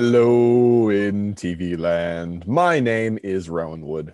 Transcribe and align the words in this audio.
Hello 0.00 0.90
in 0.90 1.34
TV 1.34 1.78
land. 1.78 2.46
My 2.46 2.80
name 2.80 3.18
is 3.22 3.48
Rowan 3.48 3.80
Wood. 3.86 4.12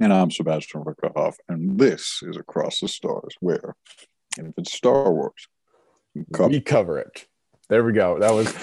And 0.00 0.10
I'm 0.10 0.30
Sebastian 0.30 0.84
Rickerhoff, 0.84 1.34
and 1.50 1.78
this 1.78 2.20
is 2.22 2.38
Across 2.38 2.80
the 2.80 2.88
Stars, 2.88 3.34
where 3.40 3.76
if 4.38 4.54
it's 4.56 4.72
Star 4.72 5.12
Wars, 5.12 5.48
we 6.14 6.24
cover- 6.32 6.48
We 6.48 6.62
cover 6.62 6.98
it. 6.98 7.26
There 7.68 7.84
we 7.84 7.92
go. 7.92 8.20
That 8.20 8.32
was 8.32 8.56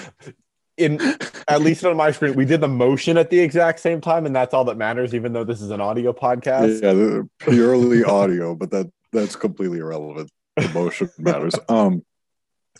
in 0.76 1.00
at 1.46 1.60
least 1.62 1.84
on 1.84 1.96
my 1.96 2.10
screen. 2.10 2.34
We 2.34 2.46
did 2.46 2.60
the 2.62 2.66
motion 2.66 3.16
at 3.16 3.30
the 3.30 3.38
exact 3.38 3.78
same 3.78 4.00
time, 4.00 4.26
and 4.26 4.34
that's 4.34 4.52
all 4.52 4.64
that 4.64 4.76
matters, 4.76 5.14
even 5.14 5.32
though 5.32 5.44
this 5.44 5.60
is 5.62 5.70
an 5.70 5.80
audio 5.80 6.12
podcast. 6.12 6.82
yeah, 6.82 7.22
purely 7.38 8.02
audio, 8.18 8.56
but 8.56 8.72
that 8.72 8.90
that's 9.12 9.36
completely 9.36 9.78
irrelevant. 9.78 10.32
The 10.56 10.68
motion 10.70 11.10
matters. 11.16 11.54
Um, 11.68 12.04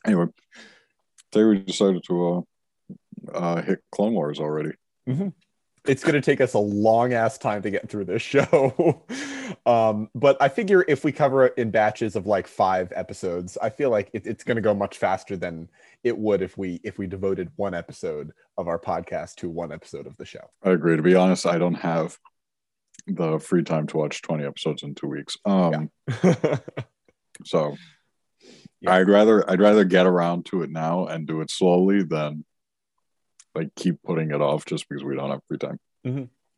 anyway, 0.05 0.27
today 1.31 1.45
we 1.45 1.59
decided 1.61 2.03
to 2.09 2.29
uh, 2.31 2.41
uh 3.35 3.63
hit 3.63 3.81
Clone 3.93 4.15
Wars 4.15 4.39
already. 4.41 4.73
It's 5.87 6.03
going 6.05 6.15
to 6.15 6.21
take 6.21 6.43
us 6.43 6.53
a 6.53 6.59
long 6.59 7.15
ass 7.15 7.39
time 7.39 7.63
to 7.63 7.71
get 7.71 7.89
through 7.89 8.05
this 8.05 8.21
show. 8.35 9.03
um, 9.65 10.11
but 10.15 10.37
I 10.41 10.49
figure 10.51 10.85
if 10.87 11.05
we 11.05 11.11
cover 11.11 11.47
it 11.47 11.55
in 11.57 11.71
batches 11.71 12.17
of 12.17 12.27
like 12.27 12.47
five 12.47 12.93
episodes, 12.95 13.57
I 13.63 13.71
feel 13.71 13.89
like 13.89 14.11
it, 14.13 14.27
it's 14.27 14.45
going 14.45 14.57
to 14.57 14.61
go 14.63 14.75
much 14.75 14.99
faster 14.99 15.37
than 15.39 15.69
it 16.05 16.17
would 16.17 16.43
if 16.43 16.59
we 16.59 16.81
if 16.85 16.99
we 16.99 17.07
devoted 17.07 17.51
one 17.57 17.73
episode 17.75 18.33
of 18.59 18.69
our 18.69 18.79
podcast 18.79 19.37
to 19.37 19.49
one 19.49 19.73
episode 19.73 20.07
of 20.07 20.17
the 20.19 20.27
show. 20.27 20.51
I 20.63 20.71
agree. 20.73 20.97
To 20.97 21.03
be 21.03 21.15
honest, 21.15 21.47
I 21.47 21.57
don't 21.57 21.75
have 21.75 22.19
the 23.07 23.39
free 23.39 23.63
time 23.63 23.87
to 23.89 23.97
watch 23.97 24.21
20 24.21 24.45
episodes 24.45 24.83
in 24.83 24.95
two 24.95 25.09
weeks. 25.09 25.39
Um, 25.47 25.91
so 27.45 27.75
Yeah. 28.81 28.95
I'd 28.95 29.09
rather 29.09 29.49
I'd 29.51 29.61
rather 29.61 29.85
get 29.85 30.07
around 30.07 30.45
to 30.47 30.63
it 30.63 30.71
now 30.71 31.07
and 31.07 31.27
do 31.27 31.41
it 31.41 31.51
slowly 31.51 32.03
than 32.03 32.45
like 33.55 33.75
keep 33.75 34.03
putting 34.03 34.31
it 34.31 34.41
off 34.41 34.65
just 34.65 34.89
because 34.89 35.05
we 35.05 35.17
don't 35.17 35.31
have 35.31 35.41
free 35.49 35.59
time. 35.59 35.79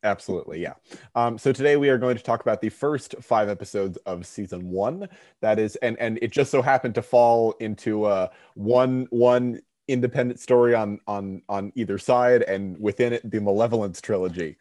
Absolutely, 0.05 0.61
yeah. 0.61 0.75
Um, 1.15 1.39
so 1.39 1.53
today 1.53 1.77
we 1.77 1.89
are 1.89 1.99
going 1.99 2.17
to 2.17 2.23
talk 2.23 2.41
about 2.41 2.61
the 2.61 2.71
first 2.71 3.15
five 3.21 3.49
episodes 3.49 3.97
of 3.99 4.27
season 4.27 4.69
one. 4.69 5.09
That 5.41 5.61
is, 5.61 5.77
and 5.77 5.97
and 5.99 6.19
it 6.21 6.33
just 6.33 6.51
so 6.51 6.61
happened 6.61 6.97
to 6.97 7.03
fall 7.03 7.53
into 7.61 8.05
uh, 8.05 8.29
one 8.55 9.07
one 9.11 9.61
independent 9.87 10.41
story 10.41 10.75
on 10.75 10.99
on 11.07 11.43
on 11.49 11.73
either 11.77 11.99
side, 11.99 12.43
and 12.43 12.77
within 12.81 13.12
it 13.12 13.31
the 13.31 13.41
Malevolence 13.41 14.01
trilogy, 14.01 14.56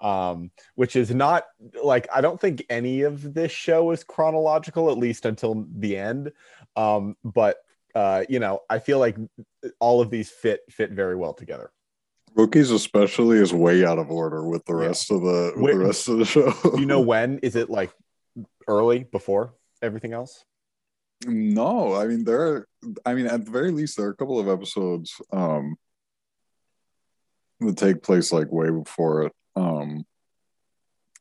um, 0.00 0.50
which 0.74 0.94
is 0.94 1.10
not 1.10 1.46
like 1.82 2.06
I 2.14 2.20
don't 2.20 2.38
think 2.38 2.62
any 2.68 3.00
of 3.00 3.32
this 3.32 3.50
show 3.50 3.92
is 3.92 4.04
chronological, 4.04 4.90
at 4.90 4.98
least 4.98 5.24
until 5.24 5.66
the 5.74 5.96
end. 5.96 6.32
Um, 6.76 7.16
but 7.24 7.64
uh, 7.94 8.24
you 8.28 8.38
know, 8.38 8.60
I 8.70 8.78
feel 8.78 8.98
like 8.98 9.16
all 9.80 10.00
of 10.00 10.10
these 10.10 10.30
fit 10.30 10.60
fit 10.70 10.90
very 10.92 11.16
well 11.16 11.34
together. 11.34 11.70
Rookies 12.34 12.70
especially 12.70 13.38
is 13.38 13.52
way 13.52 13.84
out 13.84 13.98
of 13.98 14.10
order 14.10 14.42
with 14.48 14.64
the 14.64 14.74
Yeah. 14.74 14.86
rest 14.86 15.10
of 15.10 15.20
the 15.22 15.52
with 15.54 15.64
Wait, 15.64 15.72
the 15.74 15.78
rest 15.84 16.08
of 16.08 16.18
the 16.18 16.24
show. 16.24 16.50
Do 16.74 16.80
you 16.80 16.86
know 16.86 17.00
when? 17.12 17.38
Is 17.40 17.56
it 17.56 17.68
like 17.68 17.92
early 18.66 19.04
before 19.04 19.54
everything 19.82 20.12
else? 20.12 20.44
no, 21.26 21.94
I 21.94 22.06
mean 22.06 22.24
there 22.24 22.40
are 22.42 22.68
I 23.06 23.14
mean 23.14 23.26
at 23.26 23.44
the 23.44 23.50
very 23.50 23.70
least 23.70 23.96
there 23.96 24.06
are 24.06 24.10
a 24.10 24.16
couple 24.16 24.40
of 24.40 24.48
episodes 24.48 25.20
um 25.32 25.76
that 27.60 27.76
take 27.76 28.02
place 28.02 28.32
like 28.32 28.50
way 28.50 28.70
before 28.70 29.24
it. 29.26 29.32
Um 29.54 30.04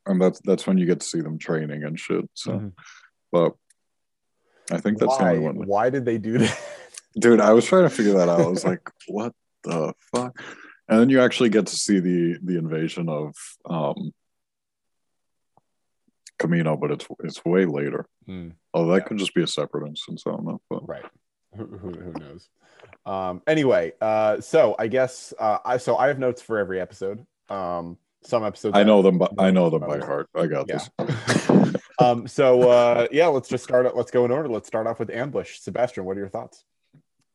and 0.08 0.20
that's 0.20 0.40
that's 0.44 0.66
when 0.66 0.78
you 0.80 0.86
get 0.88 1.02
to 1.02 1.06
see 1.06 1.22
them 1.22 1.38
training 1.38 1.84
and 1.84 2.00
shit. 2.00 2.26
So 2.34 2.52
Mhm. 2.52 2.74
but 3.32 3.54
I 4.72 4.78
think 4.78 5.00
that's 5.00 5.18
the 5.18 5.24
only 5.24 5.40
one. 5.40 5.56
Why 5.68 5.90
did 5.90 6.06
they 6.06 6.18
do 6.18 6.38
that? 6.40 6.60
Dude, 7.20 7.42
I 7.42 7.52
was 7.54 7.66
trying 7.66 7.84
to 7.84 7.90
figure 7.90 8.14
that 8.14 8.30
out. 8.30 8.40
I 8.40 8.48
was 8.48 8.64
like, 8.64 8.82
what 9.08 9.34
the 9.64 9.94
fuck? 10.16 10.42
And 10.88 11.00
then 11.00 11.10
you 11.10 11.22
actually 11.22 11.50
get 11.50 11.68
to 11.68 11.76
see 11.76 12.00
the 12.00 12.38
the 12.44 12.58
invasion 12.58 13.10
of 13.10 13.36
um 13.70 14.14
Kamino, 16.40 16.80
but 16.80 16.92
it's 16.92 17.06
it's 17.24 17.44
way 17.46 17.66
later. 17.66 18.06
Oh, 18.74 18.88
that 18.88 18.94
Yeah. 18.96 19.00
could 19.04 19.18
just 19.18 19.34
be 19.34 19.44
a 19.44 19.48
separate 19.48 19.88
instance. 19.88 20.24
I 20.26 20.32
don't 20.32 20.46
know. 20.46 20.62
But 20.70 20.88
Right. 20.88 21.06
Who, 21.58 21.66
who, 21.66 21.90
who 21.92 22.14
knows? 22.14 22.48
Um, 23.06 23.42
anyway, 23.46 23.92
uh, 24.00 24.40
so 24.40 24.74
I 24.80 24.88
guess 24.88 25.34
uh, 25.38 25.58
I 25.66 25.78
so 25.78 25.98
I 25.98 26.08
have 26.08 26.18
notes 26.18 26.42
for 26.42 26.58
every 26.58 26.80
episode. 26.80 27.26
Um, 27.50 27.98
some 28.24 28.46
episodes 28.46 28.78
I 28.78 28.84
know 28.84 29.02
them. 29.02 29.18
By, 29.18 29.28
I 29.38 29.52
know 29.52 29.64
know 29.66 29.70
them 29.72 29.82
by 29.82 30.00
heart. 30.00 30.30
I 30.34 30.48
got 30.48 30.70
Yeah. 30.70 30.78
this. 30.98 31.50
Um, 32.02 32.28
so 32.28 32.70
uh, 32.70 33.08
yeah, 33.12 33.28
let's 33.28 33.50
just 33.50 33.64
start. 33.64 33.96
Let's 33.96 34.12
go 34.12 34.26
in 34.26 34.32
order. 34.32 34.50
Let's 34.50 34.68
start 34.68 34.88
off 34.88 35.00
with 35.00 35.10
ambush. 35.10 35.60
Sebastian, 35.60 36.06
what 36.06 36.18
are 36.18 36.22
your 36.22 36.30
thoughts? 36.30 36.64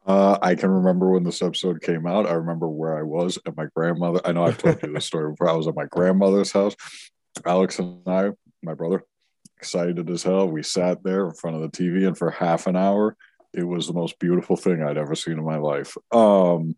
Uh, 0.07 0.39
I 0.41 0.55
can 0.55 0.71
remember 0.71 1.11
when 1.11 1.25
this 1.25 1.43
episode 1.43 1.83
came 1.83 2.07
out. 2.07 2.27
I 2.27 2.35
remember 2.35 2.69
where 2.69 2.97
I 2.97 3.03
was 3.03 3.39
at 3.45 3.57
my 3.57 3.67
grandmother. 3.75 4.21
I 4.25 4.33
know 4.33 4.45
I've 4.45 4.59
told 4.59 4.81
you 4.83 4.93
this 4.93 5.05
story 5.07 5.33
before. 5.33 5.49
I 5.49 5.55
was 5.55 5.67
at 5.67 5.75
my 5.75 5.87
grandmother's 5.87 6.53
house. 6.53 6.77
Alex 7.45 7.79
and 7.81 8.01
I, 8.07 8.31
my 8.63 8.75
brother, 8.75 9.05
excited 9.57 10.09
as 10.09 10.23
hell. 10.23 10.49
We 10.49 10.63
sat 10.63 11.03
there 11.03 11.27
in 11.27 11.35
front 11.35 11.57
of 11.57 11.63
the 11.63 11.69
TV, 11.69 12.07
and 12.07 12.17
for 12.17 12.31
half 12.31 12.69
an 12.69 12.77
hour, 12.77 13.17
it 13.53 13.65
was 13.65 13.89
the 13.89 13.95
most 13.95 14.19
beautiful 14.21 14.57
thing 14.57 14.83
I'd 14.83 14.97
ever 14.97 15.17
seen 15.17 15.39
in 15.39 15.45
my 15.45 15.57
life. 15.57 15.97
Um, 16.13 16.77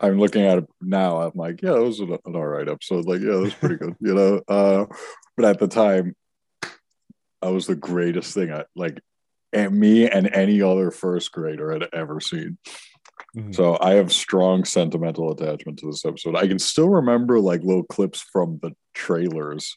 I'm 0.00 0.18
looking 0.18 0.42
at 0.42 0.58
it 0.58 0.66
now. 0.80 1.22
I'm 1.22 1.32
like, 1.34 1.62
yeah, 1.62 1.76
it 1.76 1.82
was 1.82 2.00
an, 2.00 2.18
an 2.24 2.36
all 2.36 2.46
right 2.46 2.68
episode. 2.68 3.06
Like, 3.06 3.20
yeah, 3.20 3.34
it 3.34 3.40
was 3.40 3.54
pretty 3.54 3.76
good, 3.76 3.94
you 4.00 4.14
know. 4.14 4.42
Uh, 4.48 4.86
but 5.36 5.46
at 5.46 5.58
the 5.58 5.68
time, 5.68 6.14
that 7.42 7.52
was 7.52 7.66
the 7.66 7.76
greatest 7.76 8.34
thing 8.34 8.52
I 8.52 8.64
like. 8.74 9.00
And 9.52 9.78
me 9.78 10.08
and 10.08 10.28
any 10.34 10.60
other 10.60 10.90
first 10.90 11.32
grader 11.32 11.72
had 11.72 11.88
ever 11.92 12.20
seen. 12.20 12.58
Mhm. 13.36 13.54
So 13.54 13.78
I 13.80 13.94
have 13.94 14.12
strong 14.12 14.64
sentimental 14.64 15.30
attachment 15.32 15.78
to 15.80 15.86
this 15.86 16.04
episode. 16.04 16.36
I 16.36 16.46
can 16.46 16.58
still 16.58 16.88
remember 16.88 17.40
like 17.40 17.62
little 17.62 17.84
clips 17.84 18.20
from 18.20 18.58
the 18.62 18.72
trailers. 18.94 19.76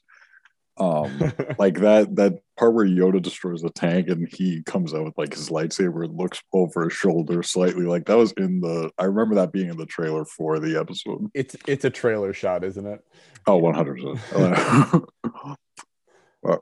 Um 0.77 1.19
like 1.59 1.79
that 1.79 2.15
that 2.15 2.39
part 2.57 2.73
where 2.73 2.85
Yoda 2.85 3.21
destroys 3.21 3.61
the 3.61 3.69
tank 3.69 4.07
and 4.09 4.27
he 4.31 4.61
comes 4.63 4.93
out 4.93 5.05
with 5.05 5.17
like 5.17 5.33
his 5.33 5.49
lightsaber 5.49 6.05
and 6.05 6.17
looks 6.17 6.41
over 6.53 6.85
his 6.85 6.93
shoulder 6.93 7.41
slightly. 7.43 7.85
Like 7.85 8.05
that 8.05 8.17
was 8.17 8.31
in 8.33 8.61
the 8.61 8.91
I 8.97 9.05
remember 9.05 9.35
that 9.35 9.51
being 9.51 9.69
in 9.69 9.77
the 9.77 9.85
trailer 9.85 10.25
for 10.25 10.59
the 10.59 10.79
episode. 10.79 11.27
it's 11.33 11.55
it's 11.67 11.85
a 11.85 11.89
trailer 11.89 12.33
shot, 12.33 12.63
isn't 12.63 12.85
it? 12.85 12.99
Oh, 13.47 13.57
100 13.57 13.97
percent 13.97 15.03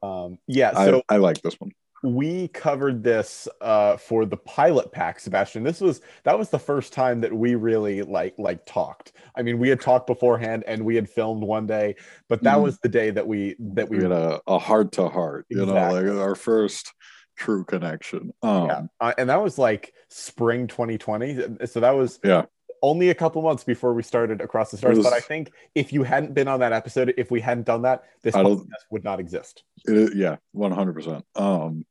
Um, 0.03 0.37
yeah. 0.47 0.73
So 0.73 1.01
I 1.09 1.17
like 1.17 1.41
this 1.41 1.55
one. 1.59 1.71
we 2.03 2.47
covered 2.49 3.03
this 3.03 3.47
uh, 3.61 3.97
for 3.97 4.25
the 4.25 4.37
pilot 4.37 4.91
pack, 4.91 5.19
Sebastian. 5.19 5.63
This 5.63 5.81
was 5.81 6.01
that 6.23 6.37
was 6.37 6.49
the 6.49 6.59
first 6.59 6.93
time 6.93 7.21
that 7.21 7.33
we 7.33 7.55
really 7.55 8.01
like 8.03 8.35
like 8.37 8.65
talked. 8.65 9.11
I 9.35 9.41
mean, 9.41 9.59
we 9.59 9.69
had 9.69 9.81
talked 9.81 10.07
beforehand 10.07 10.63
and 10.67 10.85
we 10.85 10.95
had 10.95 11.09
filmed 11.09 11.43
one 11.43 11.67
day, 11.67 11.95
but 12.29 12.41
that 12.43 12.57
Mhm. 12.57 12.63
was 12.63 12.79
the 12.79 12.89
day 12.89 13.09
that 13.11 13.27
we 13.27 13.55
that 13.59 13.89
We 13.89 13.97
we 13.97 14.03
had 14.03 14.11
a, 14.13 14.41
a 14.47 14.59
heart 14.59 14.91
to 14.93 15.09
heart, 15.09 15.45
you 15.49 15.61
Exactly. 15.63 16.03
know, 16.05 16.13
like 16.13 16.21
our 16.21 16.35
first 16.35 16.93
true 17.35 17.63
connection. 17.65 18.31
Um 18.41 18.65
yeah. 18.65 18.81
Uh, 18.99 19.13
and 19.17 19.29
that 19.29 19.41
was 19.41 19.57
like 19.57 19.93
spring 20.09 20.67
2020. 20.67 21.65
So 21.65 21.79
that 21.81 21.91
was 21.91 22.19
Yeah. 22.23 22.45
Only 22.81 23.09
a 23.09 23.15
couple 23.15 23.41
months 23.41 23.63
before 23.63 23.93
we 23.93 24.03
started 24.03 24.41
Across 24.41 24.71
the 24.71 24.77
Stars. 24.77 24.97
was- 24.97 25.05
but 25.05 25.13
I 25.13 25.19
think 25.19 25.51
if 25.75 25.91
you 25.93 26.03
hadn't 26.03 26.33
been 26.33 26.47
on 26.47 26.59
that 26.61 26.73
episode, 26.73 27.13
if 27.17 27.31
we 27.31 27.41
hadn't 27.41 27.65
done 27.65 27.83
that, 27.83 28.03
this 28.23 28.35
podcast 28.45 28.69
would 28.91 29.03
not 29.03 29.19
exist. 29.19 29.63
It 29.85 30.15
yeah, 30.15 30.37
one 30.51 30.71
hundred 30.71 30.93
percent. 30.93 31.25
Um, 31.35 31.85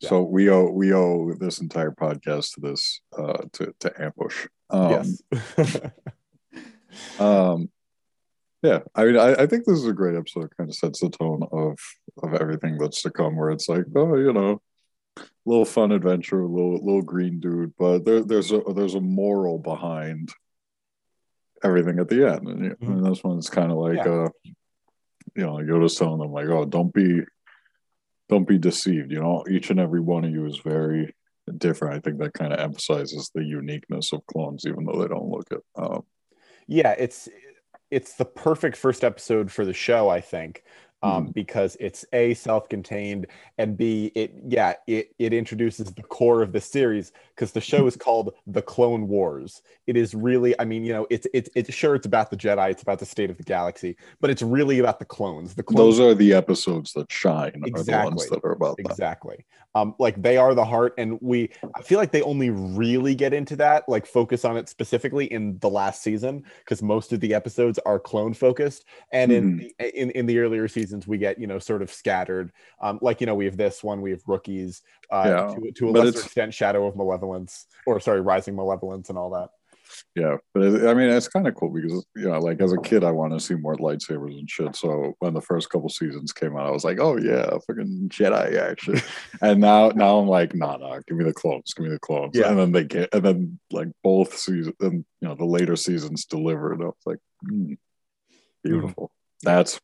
so 0.00 0.22
we 0.22 0.48
owe 0.48 0.70
we 0.70 0.92
owe 0.92 1.32
this 1.34 1.60
entire 1.60 1.90
podcast 1.90 2.54
to 2.54 2.60
this 2.60 3.00
uh 3.18 3.42
to 3.54 3.74
to 3.80 4.02
ambush. 4.02 4.46
Um, 4.70 4.90
yes. 4.90 5.80
Um, 7.18 7.70
yeah, 8.62 8.80
I 8.94 9.04
mean, 9.04 9.16
I, 9.16 9.34
I 9.34 9.46
think 9.46 9.64
this 9.66 9.78
is 9.78 9.86
a 9.86 9.92
great 9.92 10.16
episode. 10.16 10.44
It 10.46 10.56
kind 10.56 10.68
of 10.68 10.74
sets 10.74 11.00
the 11.00 11.10
tone 11.10 11.42
of 11.52 11.78
of 12.22 12.34
everything 12.34 12.76
that's 12.78 13.02
to 13.02 13.10
come. 13.10 13.36
Where 13.36 13.50
it's 13.50 13.68
like, 13.68 13.84
oh, 13.94 14.16
you 14.16 14.32
know, 14.32 14.60
little 15.48 15.64
fun 15.64 15.92
adventure, 15.92 16.44
little 16.46 16.74
little 16.74 17.02
green 17.02 17.40
dude, 17.40 17.72
but 17.78 18.04
there, 18.04 18.22
there's 18.22 18.52
a 18.52 18.60
there's 18.74 18.94
a 18.94 19.00
moral 19.00 19.58
behind 19.58 20.30
everything 21.64 21.98
at 21.98 22.08
the 22.08 22.28
end, 22.30 22.46
and, 22.48 22.76
and 22.80 23.04
this 23.06 23.24
one's 23.24 23.50
kind 23.50 23.72
of 23.72 23.78
like, 23.78 23.96
Yeah. 23.96 24.24
uh, 24.26 24.28
you 25.34 25.44
know, 25.44 25.56
Yoda's 25.56 25.94
telling 25.96 26.18
them 26.20 26.32
like, 26.32 26.48
oh, 26.48 26.64
don't 26.64 26.92
be 26.92 27.22
don't 28.28 28.46
be 28.46 28.58
deceived. 28.58 29.10
You 29.10 29.20
know, 29.20 29.44
each 29.50 29.70
and 29.70 29.80
every 29.80 30.00
one 30.00 30.24
of 30.24 30.30
you 30.30 30.44
is 30.46 30.58
very 30.58 31.14
different. 31.56 31.94
I 31.96 32.00
think 32.00 32.18
that 32.18 32.34
kind 32.34 32.52
of 32.52 32.60
emphasizes 32.60 33.30
the 33.34 33.42
uniqueness 33.42 34.12
of 34.12 34.26
clones, 34.26 34.66
even 34.66 34.84
though 34.84 35.00
they 35.00 35.08
don't 35.08 35.30
look 35.30 35.46
it. 35.50 35.62
Um, 35.76 36.04
yeah 36.70 36.94
it's 36.98 37.28
it's 37.90 38.14
the 38.16 38.24
perfect 38.26 38.76
first 38.76 39.02
episode 39.02 39.50
for 39.50 39.64
the 39.64 39.72
show 39.72 40.10
i 40.10 40.20
think 40.20 40.62
um, 41.02 41.28
Mhm. 41.28 41.34
because 41.34 41.76
it's 41.80 42.04
a 42.12 42.34
self-contained 42.34 43.26
and 43.58 43.76
b 43.76 44.12
it 44.14 44.32
yeah 44.48 44.74
it 44.86 45.14
it 45.18 45.32
introduces 45.32 45.92
the 45.92 46.02
core 46.02 46.42
of 46.42 46.52
the 46.52 46.60
series 46.60 47.12
because 47.38 47.52
the 47.52 47.60
show 47.60 47.86
is 47.86 47.96
called 47.96 48.34
the 48.48 48.60
Clone 48.60 49.06
Wars. 49.06 49.62
It 49.86 49.96
is 49.96 50.12
really, 50.12 50.58
I 50.60 50.64
mean, 50.64 50.84
you 50.84 50.92
know, 50.92 51.06
it's 51.08 51.28
it's 51.32 51.48
it's 51.54 51.72
sure 51.72 51.94
it's 51.94 52.06
about 52.06 52.30
the 52.30 52.36
Jedi, 52.36 52.70
it's 52.70 52.82
about 52.82 52.98
the 52.98 53.06
state 53.06 53.30
of 53.30 53.36
the 53.36 53.44
galaxy, 53.44 53.96
but 54.20 54.28
it's 54.28 54.42
really 54.42 54.80
about 54.80 54.98
the 54.98 55.04
clones. 55.04 55.54
The 55.54 55.62
clones 55.62 55.96
Those 55.98 56.00
are 56.00 56.14
the 56.14 56.34
episodes 56.34 56.92
that 56.94 57.10
shine, 57.12 57.62
are 57.74 57.82
the 57.84 57.92
ones 57.92 58.24
Exactly. 58.24 58.28
that 58.30 58.44
are 58.44 58.52
about 58.52 58.76
that. 58.82 58.90
exactly 58.90 59.44
um 59.74 59.94
like 59.98 60.20
they 60.20 60.36
are 60.36 60.54
the 60.54 60.64
heart 60.64 60.94
and 60.98 61.18
we 61.20 61.50
i 61.76 61.82
feel 61.82 61.98
like 61.98 62.10
they 62.10 62.22
only 62.22 62.48
really 62.50 63.14
get 63.14 63.32
into 63.34 63.54
that 63.56 63.86
like 63.88 64.06
focus 64.06 64.44
on 64.44 64.56
it 64.56 64.68
specifically 64.68 65.26
in 65.26 65.58
the 65.58 65.68
last 65.68 66.02
season 66.02 66.42
because 66.60 66.82
most 66.82 67.12
of 67.12 67.20
the 67.20 67.34
episodes 67.34 67.78
are 67.84 67.98
clone 68.00 68.32
focused 68.34 68.84
and 69.12 69.30
in, 69.32 69.38
Mm-hmm. 69.38 69.66
the, 69.78 70.00
in 70.02 70.10
in 70.12 70.26
the 70.26 70.38
earlier 70.38 70.66
seasons 70.68 71.06
we 71.06 71.18
get 71.18 71.38
you 71.38 71.46
know 71.46 71.58
sort 71.58 71.82
of 71.82 71.92
scattered 71.92 72.50
um 72.80 72.98
like 73.02 73.20
you 73.20 73.26
know 73.26 73.34
we 73.34 73.44
have 73.44 73.56
this 73.56 73.84
one 73.84 74.00
we 74.02 74.10
have 74.10 74.22
rookies 74.26 74.82
uh 75.10 75.24
Yeah, 75.26 75.54
to, 75.54 75.72
to 75.72 75.88
a 75.88 75.92
but 75.92 76.04
lesser 76.06 76.20
extent 76.20 76.54
shadow 76.54 76.86
of 76.86 76.96
malevolence 76.96 77.66
or 77.86 78.00
sorry 78.00 78.20
rising 78.20 78.56
malevolence 78.56 79.08
and 79.08 79.18
all 79.18 79.30
that 79.30 79.50
Yeah, 80.14 80.36
but 80.52 80.62
it, 80.62 80.86
I 80.86 80.94
mean, 80.94 81.08
it's 81.08 81.28
kind 81.28 81.46
of 81.46 81.54
cool 81.54 81.70
because 81.70 82.04
you 82.16 82.28
know, 82.28 82.38
like 82.38 82.60
as 82.60 82.72
a 82.72 82.80
kid, 82.80 83.04
I 83.04 83.10
want 83.10 83.32
to 83.32 83.40
see 83.40 83.54
more 83.54 83.76
lightsabers 83.76 84.38
and 84.38 84.48
shit. 84.48 84.76
So 84.76 85.14
when 85.20 85.34
the 85.34 85.40
first 85.40 85.70
couple 85.70 85.88
seasons 85.88 86.32
came 86.32 86.56
out, 86.56 86.66
I 86.66 86.70
was 86.70 86.84
like, 86.84 86.98
"Oh 87.00 87.16
yeah, 87.16 87.48
fucking 87.66 88.08
Jedi 88.08 88.56
action!" 88.58 89.00
and 89.42 89.60
now, 89.60 89.90
now 89.90 90.18
I'm 90.18 90.28
like, 90.28 90.54
"Nah, 90.54 90.76
nah, 90.76 91.00
give 91.06 91.16
me 91.16 91.24
the 91.24 91.32
clones, 91.32 91.72
give 91.74 91.84
me 91.84 91.90
the 91.90 91.98
clones." 91.98 92.36
Yeah. 92.36 92.50
And 92.50 92.58
then 92.58 92.72
they 92.72 92.84
get, 92.84 93.08
and 93.14 93.24
then 93.24 93.58
like 93.72 93.88
both 94.02 94.36
seasons, 94.36 94.74
and 94.80 95.04
you 95.20 95.28
know, 95.28 95.34
the 95.34 95.44
later 95.44 95.76
seasons 95.76 96.24
delivered. 96.24 96.82
I 96.82 96.86
was 96.86 96.94
like, 97.06 97.18
mm, 97.44 97.76
"Beautiful." 98.62 99.10
That's 99.42 99.80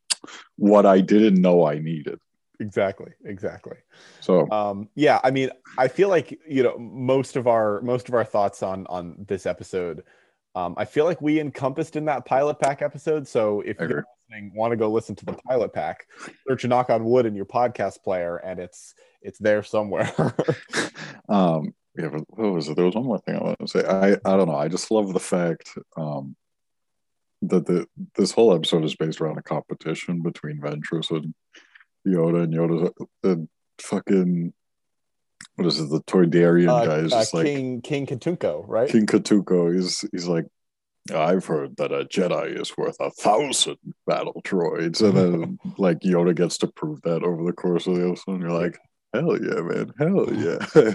what 0.56 0.84
I 0.84 1.00
didn't 1.00 1.40
know 1.40 1.66
I 1.66 1.78
needed. 1.78 2.18
Exactly 2.60 3.12
exactly. 3.24 3.76
So 4.20 4.50
um 4.50 4.88
yeah 4.94 5.20
i 5.24 5.30
mean 5.30 5.50
i 5.78 5.88
feel 5.88 6.08
like 6.08 6.38
you 6.48 6.62
know 6.62 6.78
most 6.78 7.36
of 7.36 7.46
our 7.46 7.80
most 7.82 8.08
of 8.08 8.14
our 8.14 8.24
thoughts 8.24 8.62
on 8.62 8.86
on 8.88 9.24
this 9.28 9.46
episode 9.46 10.04
um 10.54 10.74
i 10.76 10.84
feel 10.84 11.04
like 11.04 11.20
we 11.20 11.40
encompassed 11.40 11.96
in 11.96 12.04
that 12.06 12.24
pilot 12.24 12.58
pack 12.60 12.82
episode. 12.82 13.26
So 13.26 13.60
if 13.62 13.78
you're 13.80 14.04
listening 14.30 14.52
want 14.54 14.72
to 14.72 14.76
go 14.76 14.90
listen 14.90 15.14
to 15.16 15.24
the 15.24 15.32
pilot 15.48 15.72
pack 15.72 16.06
search 16.48 16.64
a 16.64 16.68
knock 16.68 16.90
on 16.90 17.04
wood 17.04 17.26
in 17.26 17.34
your 17.34 17.46
podcast 17.46 18.02
player 18.02 18.36
and 18.36 18.60
it's 18.60 18.94
it's 19.22 19.38
there 19.38 19.62
somewhere. 19.62 20.12
Um 21.28 21.74
yeah 21.96 22.08
but 22.08 22.24
what 22.28 22.52
was 22.52 22.68
it? 22.68 22.76
There 22.76 22.84
was 22.84 22.94
one 22.94 23.06
more 23.06 23.18
thing 23.18 23.36
i 23.36 23.42
want 23.42 23.58
to 23.58 23.66
say. 23.68 23.84
I 23.84 24.12
i 24.12 24.36
don't 24.36 24.48
know. 24.48 24.56
I 24.56 24.68
just 24.68 24.90
love 24.90 25.12
the 25.12 25.20
fact 25.20 25.70
um 25.96 26.36
that 27.48 27.66
the 27.66 27.86
this 28.16 28.32
whole 28.32 28.54
episode 28.54 28.84
is 28.84 28.94
based 28.94 29.20
around 29.20 29.38
a 29.38 29.42
competition 29.42 30.22
between 30.22 30.60
ventress 30.60 31.10
and 31.10 31.34
yoda 32.06 32.44
and 32.44 32.54
Yoda 32.54 32.92
and 33.22 33.48
fucking 33.80 34.52
what 35.56 35.66
is 35.66 35.80
it 35.80 35.90
the 35.90 36.00
toydarian 36.02 36.68
uh, 36.68 36.86
guy 36.86 36.96
is 36.96 37.12
uh, 37.12 37.20
just 37.20 37.34
like 37.34 37.46
king 37.46 37.80
king 37.80 38.06
Katuunko 38.06 38.64
right 38.66 38.90
king 38.90 39.06
Katuunko 39.06 39.74
he's 39.74 40.04
he's 40.12 40.26
like 40.26 40.46
I've 41.14 41.44
heard 41.44 41.76
that 41.76 41.92
a 41.92 42.06
Jedi 42.06 42.58
is 42.58 42.78
worth 42.78 42.96
a 42.98 43.10
thousand 43.10 43.76
battle 44.06 44.40
droids, 44.42 45.02
and 45.02 45.14
then 45.14 45.58
like 45.76 45.98
Yoda 45.98 46.34
gets 46.34 46.56
to 46.56 46.66
prove 46.66 47.02
that 47.02 47.22
over 47.22 47.44
the 47.44 47.52
course 47.52 47.86
of 47.86 47.96
the 47.96 48.08
episode. 48.08 48.32
And 48.32 48.40
you're 48.40 48.50
like, 48.50 48.78
hell 49.12 49.38
yeah, 49.38 49.60
man, 49.60 49.92
hell 49.98 50.32
yeah. 50.32 50.94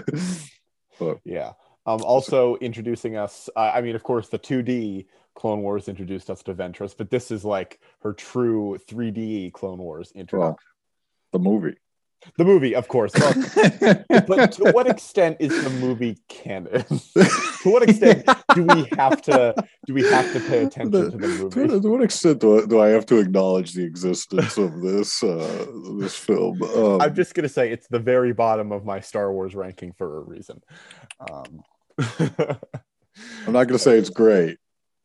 but 1.00 1.18
yeah 1.24 1.52
um 1.86 2.00
also 2.02 2.56
introducing 2.56 3.16
us 3.16 3.48
uh, 3.56 3.72
i 3.74 3.80
mean 3.80 3.96
of 3.96 4.04
course 4.04 4.28
the 4.28 4.38
2d 4.38 5.06
clone 5.34 5.62
wars 5.62 5.88
introduced 5.88 6.30
us 6.30 6.42
to 6.42 6.54
ventress 6.54 6.94
but 6.96 7.10
this 7.10 7.30
is 7.30 7.44
like 7.44 7.80
her 8.02 8.12
true 8.12 8.78
3d 8.88 9.52
clone 9.52 9.78
wars 9.78 10.12
introduction 10.14 10.69
the 11.32 11.38
movie. 11.38 11.76
the 12.36 12.44
movie 12.44 12.74
of 12.74 12.86
course 12.86 13.12
well, 13.14 13.32
but 14.28 14.52
to 14.52 14.70
what 14.72 14.86
extent 14.86 15.38
is 15.40 15.52
the 15.64 15.70
movie 15.70 16.18
canon? 16.28 16.84
to 16.84 17.70
what 17.72 17.82
extent 17.88 18.28
do 18.54 18.64
we 18.64 18.84
have 18.98 19.22
to 19.22 19.54
do 19.86 19.94
we 19.94 20.02
have 20.02 20.30
to 20.34 20.40
pay 20.40 20.64
attention 20.64 20.92
to 20.92 21.04
the 21.10 21.10
To, 21.12 21.18
movie? 21.18 21.80
to 21.80 21.88
what 21.90 22.02
extent 22.02 22.40
do 22.40 22.60
I, 22.62 22.66
do 22.66 22.78
I 22.80 22.88
have 22.88 23.06
to 23.06 23.18
acknowledge 23.18 23.72
the 23.72 23.84
existence 23.84 24.58
of 24.58 24.82
this 24.82 25.22
uh, 25.22 25.66
this 25.98 26.14
film? 26.14 26.62
Um, 26.62 27.00
I'm 27.00 27.14
just 27.14 27.32
gonna 27.34 27.48
say 27.48 27.70
it's 27.70 27.88
the 27.88 27.98
very 27.98 28.32
bottom 28.34 28.70
of 28.70 28.84
my 28.84 29.00
Star 29.00 29.32
Wars 29.32 29.54
ranking 29.54 29.92
for 29.96 30.18
a 30.18 30.20
reason. 30.20 30.60
Um, 31.30 31.62
I'm 33.46 33.52
not 33.52 33.64
going 33.64 33.76
to 33.76 33.78
say 33.78 33.98
it's 33.98 34.08
great. 34.10 34.56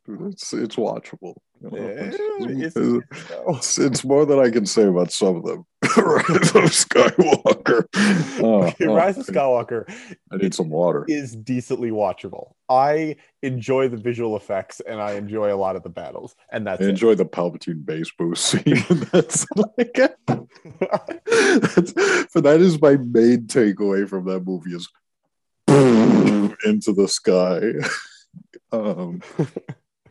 It's 0.08 0.54
it's 0.54 0.76
watchable. 0.76 1.36
It's- 1.74 2.16
it's- 2.16 2.76
it's- 2.76 3.30
no. 3.30 3.56
It's, 3.56 3.80
it's 3.80 4.04
more 4.04 4.26
than 4.26 4.40
I 4.40 4.50
can 4.50 4.66
say 4.66 4.84
about 4.84 5.12
some 5.12 5.38
of 5.38 5.44
them. 5.46 5.66
Rise 5.98 6.56
of 6.56 6.72
Skywalker. 6.72 7.86
Oh, 8.44 8.64
Okay, 8.66 8.86
oh, 8.88 8.96
Rise 8.96 9.18
of 9.18 9.26
Skywalker 9.26 9.86
I 10.32 10.38
need 10.38 10.54
some 10.54 10.70
water. 10.70 11.06
is 11.08 11.36
decently 11.36 11.90
watchable. 11.92 12.52
I 12.70 13.16
enjoy 13.44 13.88
the 13.88 13.98
visual 13.98 14.36
effects 14.36 14.82
and 14.82 15.00
I 15.02 15.14
enjoy 15.14 15.54
a 15.54 15.56
lot 15.56 15.76
of 15.78 15.84
the 15.84 15.90
battles, 15.90 16.36
and 16.52 16.68
that's 16.68 16.82
I 16.82 16.86
it. 16.86 16.90
enjoy 16.90 17.16
the 17.16 17.26
Palpatine 17.26 17.86
bass 17.86 18.12
boost 18.18 18.46
scene. 18.46 18.84
that's 19.14 19.46
like 19.56 19.94
that's, 19.94 21.94
but 22.34 22.44
that 22.44 22.58
is 22.60 22.82
my 22.82 22.98
main 22.98 23.48
takeaway 23.48 24.08
from 24.08 24.26
that 24.26 24.42
movie 24.46 24.76
is 24.76 24.90
into 25.68 26.94
the 26.94 27.08
sky. 27.08 27.62
um, 28.72 29.22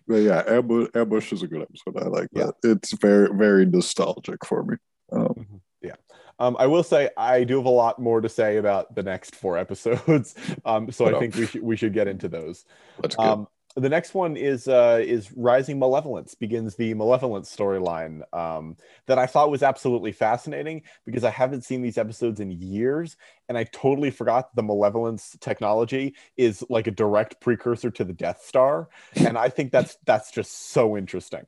but 0.06 0.16
yeah, 0.16 0.42
Ambush, 0.46 0.88
Ambush 0.94 1.32
is 1.32 1.42
a 1.42 1.46
good 1.46 1.62
episode. 1.62 1.96
I 2.02 2.08
like 2.08 2.28
Yeah. 2.32 2.46
that. 2.62 2.70
It's 2.70 2.92
very 2.92 3.28
very 3.34 3.66
nostalgic 3.66 4.44
for 4.44 4.62
me. 4.64 4.76
Um, 5.12 5.60
Yeah. 5.82 5.94
Um, 6.40 6.56
I 6.58 6.66
will 6.66 6.82
say 6.82 7.10
I 7.16 7.44
do 7.44 7.58
have 7.58 7.66
a 7.66 7.70
lot 7.70 8.00
more 8.00 8.20
to 8.20 8.28
say 8.28 8.56
about 8.56 8.94
the 8.94 9.02
next 9.02 9.36
four 9.36 9.56
episodes. 9.56 10.34
Um, 10.64 10.90
so 10.90 11.14
I 11.14 11.18
think 11.20 11.36
we 11.36 11.46
should 11.46 11.62
we 11.62 11.76
should 11.76 11.92
get 11.92 12.08
into 12.08 12.28
those. 12.28 12.64
that's 13.00 13.16
good. 13.16 13.46
The 13.76 13.88
next 13.88 14.14
one 14.14 14.36
is 14.36 14.68
uh, 14.68 15.02
is 15.04 15.32
Rising 15.32 15.80
Malevolence 15.80 16.36
begins 16.36 16.76
the 16.76 16.94
Malevolence 16.94 17.54
storyline 17.54 18.22
um, 18.32 18.76
that 19.06 19.18
I 19.18 19.26
thought 19.26 19.50
was 19.50 19.64
absolutely 19.64 20.12
fascinating 20.12 20.82
because 21.04 21.24
I 21.24 21.30
haven't 21.30 21.64
seen 21.64 21.82
these 21.82 21.98
episodes 21.98 22.38
in 22.38 22.52
years 22.52 23.16
and 23.48 23.58
I 23.58 23.64
totally 23.64 24.12
forgot 24.12 24.54
the 24.54 24.62
Malevolence 24.62 25.36
technology 25.40 26.14
is 26.36 26.64
like 26.70 26.86
a 26.86 26.92
direct 26.92 27.40
precursor 27.40 27.90
to 27.90 28.04
the 28.04 28.12
Death 28.12 28.42
Star 28.44 28.88
and 29.16 29.36
I 29.36 29.48
think 29.48 29.72
that's 29.72 29.98
that's 30.06 30.30
just 30.30 30.70
so 30.70 30.96
interesting. 30.96 31.44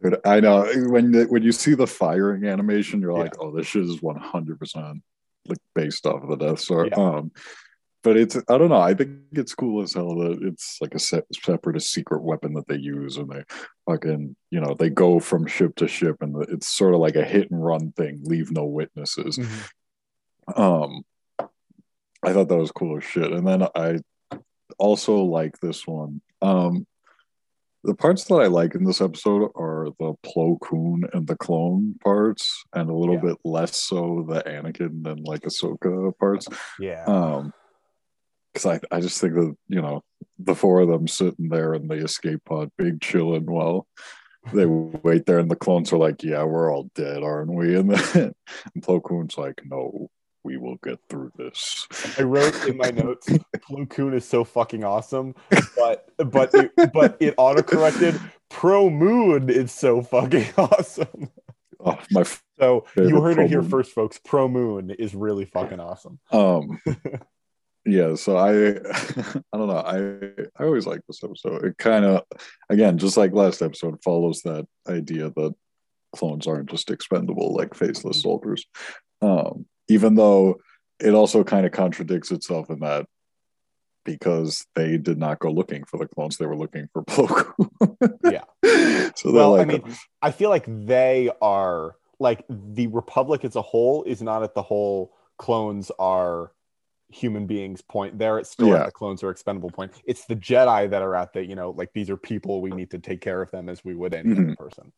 Dude, 0.00 0.20
I 0.24 0.38
know 0.38 0.64
when 0.88 1.10
the, 1.10 1.24
when 1.24 1.42
you 1.42 1.50
see 1.50 1.74
the 1.74 1.86
firing 1.86 2.44
animation, 2.44 3.00
you're 3.00 3.12
Yeah. 3.12 3.24
like, 3.24 3.40
"Oh, 3.40 3.50
this 3.50 3.66
shit 3.66 3.82
is 3.82 4.00
100 4.00 4.58
percent 4.58 5.02
like 5.48 5.58
based 5.74 6.06
off 6.06 6.22
of 6.22 6.28
the 6.28 6.36
Death 6.36 6.60
Star." 6.60 6.86
Yeah. 6.86 6.94
Um, 6.94 7.32
but 8.04 8.16
it's 8.16 8.36
I 8.36 8.58
don't 8.58 8.68
know. 8.68 8.80
I 8.80 8.94
think 8.94 9.18
it's 9.32 9.54
cool 9.54 9.82
as 9.82 9.94
hell 9.94 10.14
that 10.16 10.38
it's 10.42 10.78
like 10.80 10.94
a 10.94 10.98
se- 11.00 11.22
separate, 11.42 11.76
a 11.76 11.80
secret 11.80 12.22
weapon 12.22 12.52
that 12.54 12.68
they 12.68 12.76
use, 12.76 13.16
and 13.16 13.28
they 13.30 13.42
fucking 13.88 14.36
you 14.50 14.60
know 14.60 14.74
they 14.78 14.90
go 14.90 15.18
from 15.18 15.46
ship 15.46 15.74
to 15.76 15.88
ship, 15.88 16.18
and 16.20 16.36
it's 16.50 16.68
sort 16.68 16.94
of 16.94 17.00
like 17.00 17.16
a 17.16 17.24
hit 17.24 17.50
and 17.50 17.64
run 17.64 17.90
thing, 17.92 18.20
leave 18.22 18.52
no 18.52 18.64
witnesses. 18.66 19.40
Um, 20.54 21.02
I 22.22 22.32
thought 22.32 22.48
that 22.48 22.56
was 22.56 22.70
cool 22.72 22.98
as 22.98 23.04
shit. 23.04 23.32
And 23.32 23.46
then 23.46 23.62
I 23.74 23.98
also 24.78 25.16
like 25.24 25.58
this 25.60 25.86
one. 25.86 26.20
Um, 26.42 26.86
the 27.82 27.94
parts 27.94 28.24
that 28.24 28.36
I 28.36 28.46
like 28.46 28.74
in 28.74 28.84
this 28.84 29.02
episode 29.02 29.50
are 29.56 29.88
the 29.98 30.14
Plo 30.24 30.58
Koon 30.60 31.04
and 31.12 31.26
the 31.26 31.36
clone 31.36 31.96
parts, 32.02 32.64
and 32.74 32.88
a 32.88 32.94
little 32.94 33.16
Yeah. 33.16 33.20
bit 33.32 33.36
less 33.44 33.76
so 33.76 34.24
the 34.28 34.42
Anakin 34.42 35.06
and 35.06 35.20
like 35.26 35.42
Ahsoka 35.42 36.16
parts. 36.18 36.48
Yeah. 36.78 37.04
Um, 37.04 37.52
because 38.54 38.80
I, 38.90 38.96
I 38.96 39.00
just 39.00 39.20
think 39.20 39.34
that 39.34 39.54
you 39.68 39.82
know 39.82 40.02
the 40.38 40.54
four 40.54 40.80
of 40.80 40.88
them 40.88 41.06
sitting 41.08 41.48
there 41.48 41.74
in 41.74 41.88
the 41.88 41.96
escape 41.96 42.40
pod, 42.44 42.70
big 42.78 43.00
chilling 43.00 43.46
while 43.46 43.86
they 44.52 44.66
wait 44.66 45.26
there, 45.26 45.38
and 45.38 45.50
the 45.50 45.56
clones 45.56 45.92
are 45.92 45.98
like, 45.98 46.22
"Yeah, 46.22 46.44
we're 46.44 46.72
all 46.72 46.90
dead, 46.94 47.22
aren't 47.22 47.52
we?" 47.52 47.76
And 47.76 47.90
then 47.90 48.34
and 48.74 48.82
Plo 48.82 49.02
Koon's 49.02 49.36
like, 49.38 49.60
"No, 49.64 50.10
we 50.42 50.56
will 50.56 50.76
get 50.84 50.98
through 51.08 51.32
this." 51.36 51.86
I 52.18 52.22
wrote 52.22 52.54
in 52.68 52.76
my 52.76 52.90
notes, 52.90 53.28
Plo 53.68 53.88
Koon 53.88 54.14
is 54.14 54.24
so 54.26 54.44
fucking 54.44 54.84
awesome, 54.84 55.34
but 55.76 56.08
but 56.30 56.54
it, 56.54 56.72
but 56.92 57.16
it 57.20 57.36
autocorrected. 57.36 58.20
Pro 58.50 58.88
Moon 58.90 59.50
is 59.50 59.72
so 59.72 60.02
fucking 60.02 60.46
awesome. 60.58 61.30
Oh, 61.80 61.98
my 62.12 62.24
So 62.58 62.86
you 62.96 63.20
heard 63.20 63.38
it 63.38 63.48
here 63.48 63.60
Moon. 63.60 63.70
first, 63.70 63.92
folks. 63.92 64.18
Pro 64.24 64.48
Moon 64.48 64.90
is 64.90 65.14
really 65.14 65.44
fucking 65.44 65.80
awesome. 65.80 66.18
um 66.30 66.80
yeah 67.86 68.14
so 68.14 68.36
i 68.36 68.50
i 69.52 69.56
don't 69.56 69.68
know 69.68 69.76
i 69.78 70.60
i 70.60 70.64
always 70.64 70.86
like 70.86 71.00
this 71.06 71.22
episode 71.22 71.64
it 71.64 71.78
kind 71.78 72.04
of 72.04 72.22
again 72.70 72.98
just 72.98 73.16
like 73.16 73.32
last 73.32 73.62
episode 73.62 74.02
follows 74.02 74.40
that 74.42 74.66
idea 74.88 75.30
that 75.30 75.54
clones 76.14 76.46
aren't 76.46 76.70
just 76.70 76.90
expendable 76.90 77.54
like 77.54 77.74
faceless 77.74 78.22
soldiers 78.22 78.64
um 79.22 79.66
even 79.88 80.14
though 80.14 80.56
it 81.00 81.12
also 81.12 81.44
kind 81.44 81.66
of 81.66 81.72
contradicts 81.72 82.30
itself 82.30 82.70
in 82.70 82.80
that 82.80 83.06
because 84.04 84.66
they 84.74 84.98
did 84.98 85.18
not 85.18 85.38
go 85.38 85.50
looking 85.50 85.84
for 85.84 85.98
the 85.98 86.06
clones 86.06 86.36
they 86.36 86.46
were 86.46 86.56
looking 86.56 86.88
for 86.92 87.02
Plo 87.04 87.28
Koon. 87.28 88.18
Yeah. 88.24 88.44
so 89.16 89.32
they're 89.32 89.34
Well, 89.34 89.60
I 89.60 89.64
mean, 89.64 89.82
I 90.22 90.30
feel 90.30 90.50
like 90.50 90.66
they 90.68 91.30
are 91.40 91.96
like 92.20 92.44
the 92.48 92.86
Republic 92.88 93.44
as 93.44 93.56
a 93.56 93.62
whole 93.62 94.04
is 94.04 94.22
not 94.22 94.42
at 94.42 94.54
the 94.54 94.62
whole 94.62 95.14
clones 95.38 95.90
are 95.98 96.52
human 97.10 97.46
beings 97.46 97.82
point. 97.82 98.18
There, 98.18 98.38
it's 98.38 98.50
still 98.50 98.68
Yeah. 98.68 98.80
at 98.80 98.86
the 98.86 98.92
clones 98.92 99.22
are 99.22 99.30
expendable 99.30 99.70
point. 99.70 99.92
It's 100.04 100.24
the 100.26 100.36
Jedi 100.36 100.90
that 100.90 101.02
are 101.02 101.14
at 101.14 101.32
the 101.32 101.44
you 101.44 101.54
know 101.54 101.70
like 101.70 101.92
these 101.92 102.10
are 102.10 102.16
people 102.16 102.60
we 102.60 102.70
need 102.70 102.90
to 102.90 102.98
take 102.98 103.20
care 103.20 103.40
of 103.42 103.50
them 103.50 103.68
as 103.68 103.84
we 103.84 103.94
would 103.94 104.14
any 104.14 104.32
other 104.32 104.42
Mhm. 104.42 104.56
person. 104.56 104.92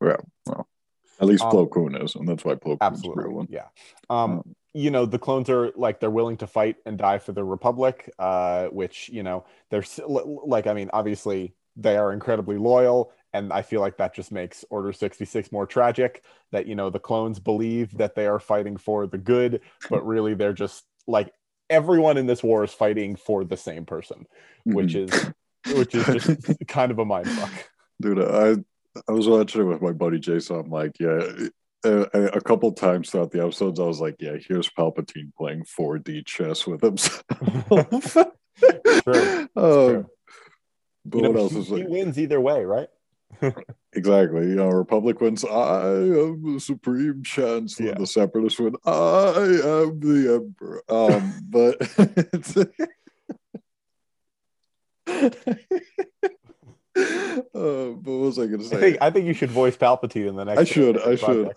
Yeah, 0.00 0.16
well, 0.46 0.68
at 1.20 1.26
least 1.26 1.44
Um, 1.44 1.50
Plo 1.52 1.70
Koon 1.70 1.94
is, 1.96 2.14
and 2.14 2.28
that's 2.28 2.44
why 2.44 2.54
Plo 2.54 2.78
Koon's 2.78 3.04
a 3.04 3.10
real 3.10 3.32
one. 3.32 3.46
yeah. 3.50 3.68
Um, 4.08 4.30
Um, 4.32 4.54
you 4.74 4.90
know 4.90 5.06
the 5.06 5.18
clones 5.18 5.48
are 5.48 5.72
like 5.76 5.98
they're 5.98 6.10
willing 6.10 6.36
to 6.36 6.46
fight 6.46 6.76
and 6.84 6.98
die 6.98 7.18
for 7.18 7.32
the 7.32 7.42
republic 7.42 8.12
uh 8.18 8.66
which 8.66 9.08
you 9.08 9.22
know 9.22 9.44
they're 9.70 9.82
like 10.06 10.66
i 10.66 10.74
mean 10.74 10.90
obviously 10.92 11.54
they 11.74 11.96
are 11.96 12.12
incredibly 12.12 12.58
loyal 12.58 13.10
and 13.32 13.52
i 13.52 13.62
feel 13.62 13.80
like 13.80 13.96
that 13.96 14.14
just 14.14 14.32
makes 14.32 14.64
order 14.70 14.92
66 14.92 15.52
more 15.52 15.66
tragic 15.66 16.22
that 16.52 16.66
you 16.66 16.74
know 16.74 16.90
the 16.90 16.98
clones 16.98 17.38
believe 17.38 17.96
that 17.98 18.14
they 18.14 18.26
are 18.26 18.40
fighting 18.40 18.76
for 18.76 19.06
the 19.06 19.18
good 19.18 19.60
but 19.90 20.06
really 20.06 20.34
they're 20.34 20.52
just 20.52 20.84
like 21.06 21.32
everyone 21.70 22.16
in 22.16 22.26
this 22.26 22.42
war 22.42 22.64
is 22.64 22.72
fighting 22.72 23.16
for 23.16 23.44
the 23.44 23.56
same 23.56 23.84
person 23.84 24.26
which 24.64 24.94
mhm. 24.94 25.12
is 25.12 25.76
which 25.76 25.94
is 25.94 26.04
just 26.06 26.54
kind 26.68 26.90
of 26.90 26.98
a 26.98 27.04
mind 27.04 27.28
fuck. 27.28 27.52
Dude 28.00 28.20
i 28.20 28.56
i 29.08 29.12
was 29.12 29.28
watching 29.28 29.62
it 29.62 29.64
with 29.64 29.82
my 29.82 29.92
buddy 29.92 30.18
jason. 30.18 30.60
I'm 30.60 30.70
like 30.70 30.98
yeah 30.98 31.20
a, 31.84 32.00
a 32.34 32.40
couple 32.40 32.72
times 32.72 33.10
throughout 33.10 33.30
the 33.30 33.42
episodes 33.42 33.78
i 33.78 33.84
was 33.84 34.00
like 34.00 34.16
yeah 34.18 34.36
here's 34.48 34.68
palpatine 34.68 35.32
playing 35.36 35.64
4d 35.64 36.26
chess 36.26 36.66
with 36.66 36.82
himself. 36.82 37.22
True. 39.04 39.48
Um, 39.56 40.06
but 41.04 41.16
you 41.16 41.22
know, 41.22 41.30
what 41.30 41.40
else 41.40 41.52
he, 41.52 41.58
is 41.58 41.68
he 41.68 41.84
wins 41.84 42.18
either 42.18 42.40
way 42.40 42.64
right 42.64 42.88
exactly 43.92 44.48
you 44.48 44.54
know 44.54 44.68
republic 44.68 45.20
wins 45.20 45.44
i 45.44 45.88
am 45.90 46.54
the 46.54 46.60
supreme 46.60 47.22
chancellor 47.22 47.88
Yeah. 47.88 47.94
the 47.98 48.06
separatist 48.06 48.58
win 48.60 48.74
i 48.84 49.60
am 49.64 50.00
the 50.00 50.40
emperor 50.40 50.82
um 50.88 51.32
but 51.48 51.76
uh, 55.08 55.30
but 56.94 58.02
what 58.02 58.04
was 58.04 58.38
i 58.38 58.46
gonna 58.46 58.64
say 58.64 58.76
I 58.76 58.80
think 58.80 58.98
I 59.02 59.10
think 59.10 59.26
you 59.26 59.34
should 59.34 59.50
voice 59.50 59.76
Palpatine 59.76 60.28
in 60.28 60.36
the 60.36 60.44
next. 60.44 60.60
I 60.60 60.64
should, 60.64 61.00
I 61.00 61.14
should. 61.14 61.52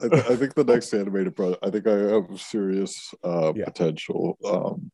I, 0.00 0.08
th- 0.08 0.24
I 0.26 0.36
think 0.36 0.54
the 0.54 0.64
next 0.64 0.92
animated 0.92 1.36
project. 1.36 1.64
I 1.64 1.70
think 1.70 1.86
I 1.86 1.96
have 2.12 2.40
serious 2.40 3.14
uh, 3.24 3.52
Yeah. 3.54 3.64
potential. 3.66 4.36
Um, 4.44 4.90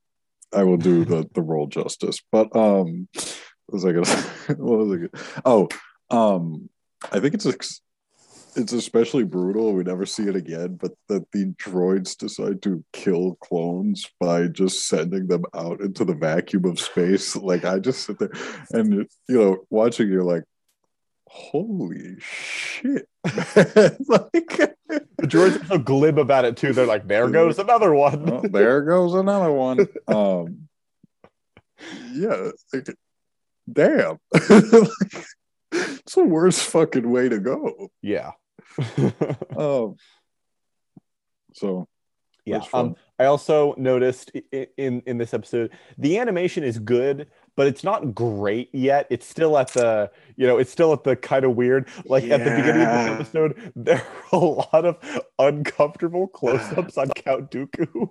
I 0.55 0.65
will 0.65 0.77
do 0.77 1.05
the 1.05 1.29
the 1.35 1.43
role 1.43 1.67
justice. 1.67 2.21
But 2.31 2.55
um, 2.55 3.09
what 3.13 3.39
was 3.69 3.85
I 3.85 3.93
gonna? 3.93 4.07
say? 4.07 4.29
what 4.55 4.79
was 4.79 4.93
I 4.93 4.97
gonna? 4.97 5.41
Oh, 5.45 5.69
um, 6.11 6.69
I 7.13 7.21
think 7.21 7.35
it's 7.35 7.47
ex- 7.47 7.83
it's 8.57 8.73
especially 8.73 9.25
brutal. 9.25 9.73
We 9.73 9.85
never 9.85 10.07
see 10.07 10.25
it 10.25 10.37
again. 10.37 10.79
But 10.81 10.93
that 11.09 11.31
the 11.33 11.55
droids 11.59 12.17
decide 12.17 12.63
to 12.63 12.85
kill 12.93 13.37
clones 13.37 14.09
by 14.21 14.49
just 14.49 14.89
sending 14.89 15.29
them 15.29 15.45
out 15.55 15.81
into 15.81 16.05
the 16.05 16.15
vacuum 16.15 16.65
of 16.65 16.81
space. 16.81 17.37
Like 17.49 17.65
I 17.65 17.79
just 17.79 18.05
sit 18.05 18.19
there 18.19 18.33
and 18.73 18.95
you 19.29 19.39
know 19.39 19.59
watching. 19.71 20.09
You're 20.09 20.25
like. 20.25 20.45
Holy 21.31 22.17
shit! 22.21 23.07
like, 23.25 23.37
The 24.09 25.27
droids 25.27 25.63
are 25.63 25.67
so 25.67 25.79
glib 25.79 26.19
about 26.19 26.47
it 26.47 26.57
too. 26.57 26.73
They're 26.73 26.87
like, 26.87 27.07
"There 27.07 27.29
goes 27.29 27.59
another 27.59 27.93
one." 27.93 28.31
oh, 28.31 28.41
there 28.49 28.81
goes 28.81 29.13
another 29.13 29.53
one. 29.53 29.87
Um, 30.09 30.69
yeah, 32.13 32.51
like, 32.73 32.89
damn, 33.71 34.19
it's 35.73 36.15
the 36.15 36.25
worst 36.25 36.61
fucking 36.63 37.09
way 37.11 37.29
to 37.29 37.39
go. 37.39 37.91
yeah. 38.03 38.33
Um, 39.57 39.97
so 41.53 41.89
yeah. 42.49 42.63
Um, 42.73 42.97
I 43.19 43.27
also 43.27 43.75
noticed 43.77 44.31
in 44.77 45.03
in 45.07 45.19
this 45.19 45.35
episode 45.35 45.71
the 45.99 46.19
animation 46.19 46.65
is 46.65 46.79
good, 46.79 47.29
but 47.57 47.67
it's 47.67 47.85
not 47.85 48.15
great 48.15 48.71
yet. 48.73 49.07
It's 49.11 49.27
still 49.27 49.59
at 49.59 49.73
the 49.73 50.11
you 50.37 50.47
know 50.47 50.59
it's 50.59 50.71
still 50.71 50.93
at 50.93 51.05
the 51.05 51.17
kind 51.17 51.45
of 51.45 51.57
weird. 51.57 51.89
Like 52.07 52.25
at 52.25 52.45
the 52.45 52.51
beginning 52.51 52.83
of 52.83 53.05
the 53.05 53.13
episode, 53.13 53.73
there 53.77 54.07
are 54.33 54.39
a 54.39 54.39
lot 54.39 54.85
of 54.85 54.97
uncomfortable 55.39 56.27
close-ups 56.27 56.97
on 56.97 57.11
Count 57.11 57.51
Dooku, 57.51 58.11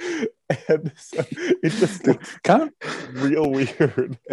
and 0.68 0.92
so 0.96 1.24
it 1.62 1.70
just 1.70 2.06
looks 2.06 2.38
Count 2.42 2.72
real 3.12 3.50
weird. 3.50 4.18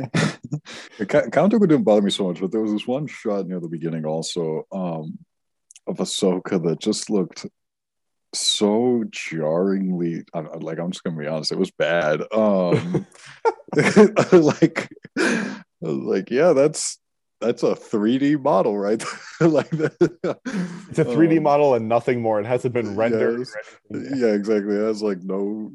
Dooku 1.00 1.68
didn't 1.68 1.84
bother 1.84 2.02
me 2.02 2.12
so 2.12 2.28
much, 2.28 2.40
but 2.40 2.52
there 2.52 2.62
was 2.62 2.72
this 2.72 2.88
one 2.88 3.08
shot 3.08 3.48
near 3.48 3.60
the 3.60 3.68
beginning 3.68 4.06
also 4.06 4.66
um, 4.72 5.18
of 5.88 5.98
Ahsoka 5.98 6.62
that 6.64 6.80
just 6.80 7.10
looked 7.10 7.46
so 8.34 9.04
jarringly. 9.12 10.24
I'm- 10.34 10.48
like 10.60 10.80
I'm 10.80 10.92
just 10.92 11.04
gonna 11.04 11.18
be 11.18 11.28
honest, 11.28 11.52
it 11.52 11.58
was 11.60 11.72
bad. 11.72 12.22
Um, 12.34 13.06
like, 14.32 14.90
I 15.18 15.64
was 15.82 15.98
like, 15.98 16.32
yeah, 16.32 16.54
that's 16.54 16.98
that's 17.42 17.64
a 17.64 17.76
3D 17.76 18.42
model, 18.42 18.78
right? 18.78 19.04
like, 19.42 19.70
that. 19.72 20.40
It's 20.90 21.00
a 21.00 21.04
3D 21.06 21.38
Um, 21.38 21.44
model 21.44 21.74
and 21.76 21.90
nothing 21.90 22.22
more. 22.22 22.40
It 22.40 22.46
hasn't 22.46 22.74
been 22.74 22.96
rendered. 22.96 23.46
anything. 23.92 24.20
Yeah, 24.20 24.34
exactly. 24.34 24.76
It 24.76 24.86
has 24.86 25.04
like 25.04 25.22
no 25.22 25.72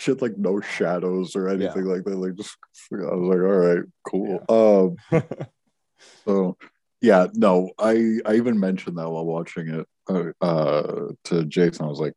shit, 0.00 0.22
like 0.22 0.36
no 0.36 0.60
shadows 0.60 1.36
or 1.36 1.48
anything 1.48 1.84
like 1.84 2.04
that. 2.04 2.16
Like, 2.16 2.34
just 2.34 2.56
I 2.92 2.96
was 2.96 3.28
like, 3.28 3.38
all 3.38 3.58
right, 3.58 3.84
cool. 4.08 4.96
Um, 5.12 5.20
so 6.26 6.56
yeah, 7.00 7.26
no, 7.34 7.70
I 7.78 8.18
I 8.26 8.34
even 8.34 8.58
mentioned 8.58 8.98
that 8.98 9.08
while 9.08 9.24
watching 9.24 9.68
it 9.68 9.86
uh, 10.08 10.44
uh, 10.44 11.08
to 11.24 11.44
Jason. 11.44 11.84
I 11.86 11.88
was 11.88 12.00
like, 12.00 12.14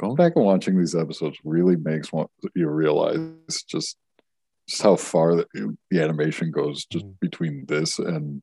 going 0.00 0.16
back 0.16 0.32
and 0.36 0.44
watching 0.44 0.78
these 0.78 0.94
episodes 0.94 1.38
really 1.44 1.76
makes 1.76 2.12
one, 2.12 2.26
you 2.54 2.68
realize 2.68 3.18
just 3.68 3.96
just 4.68 4.82
how 4.82 4.96
far 4.96 5.34
the, 5.34 5.76
the 5.90 6.02
animation 6.02 6.50
goes 6.50 6.84
just 6.86 7.06
Mhm. 7.06 7.20
between 7.20 7.64
this 7.66 7.98
and 7.98 8.42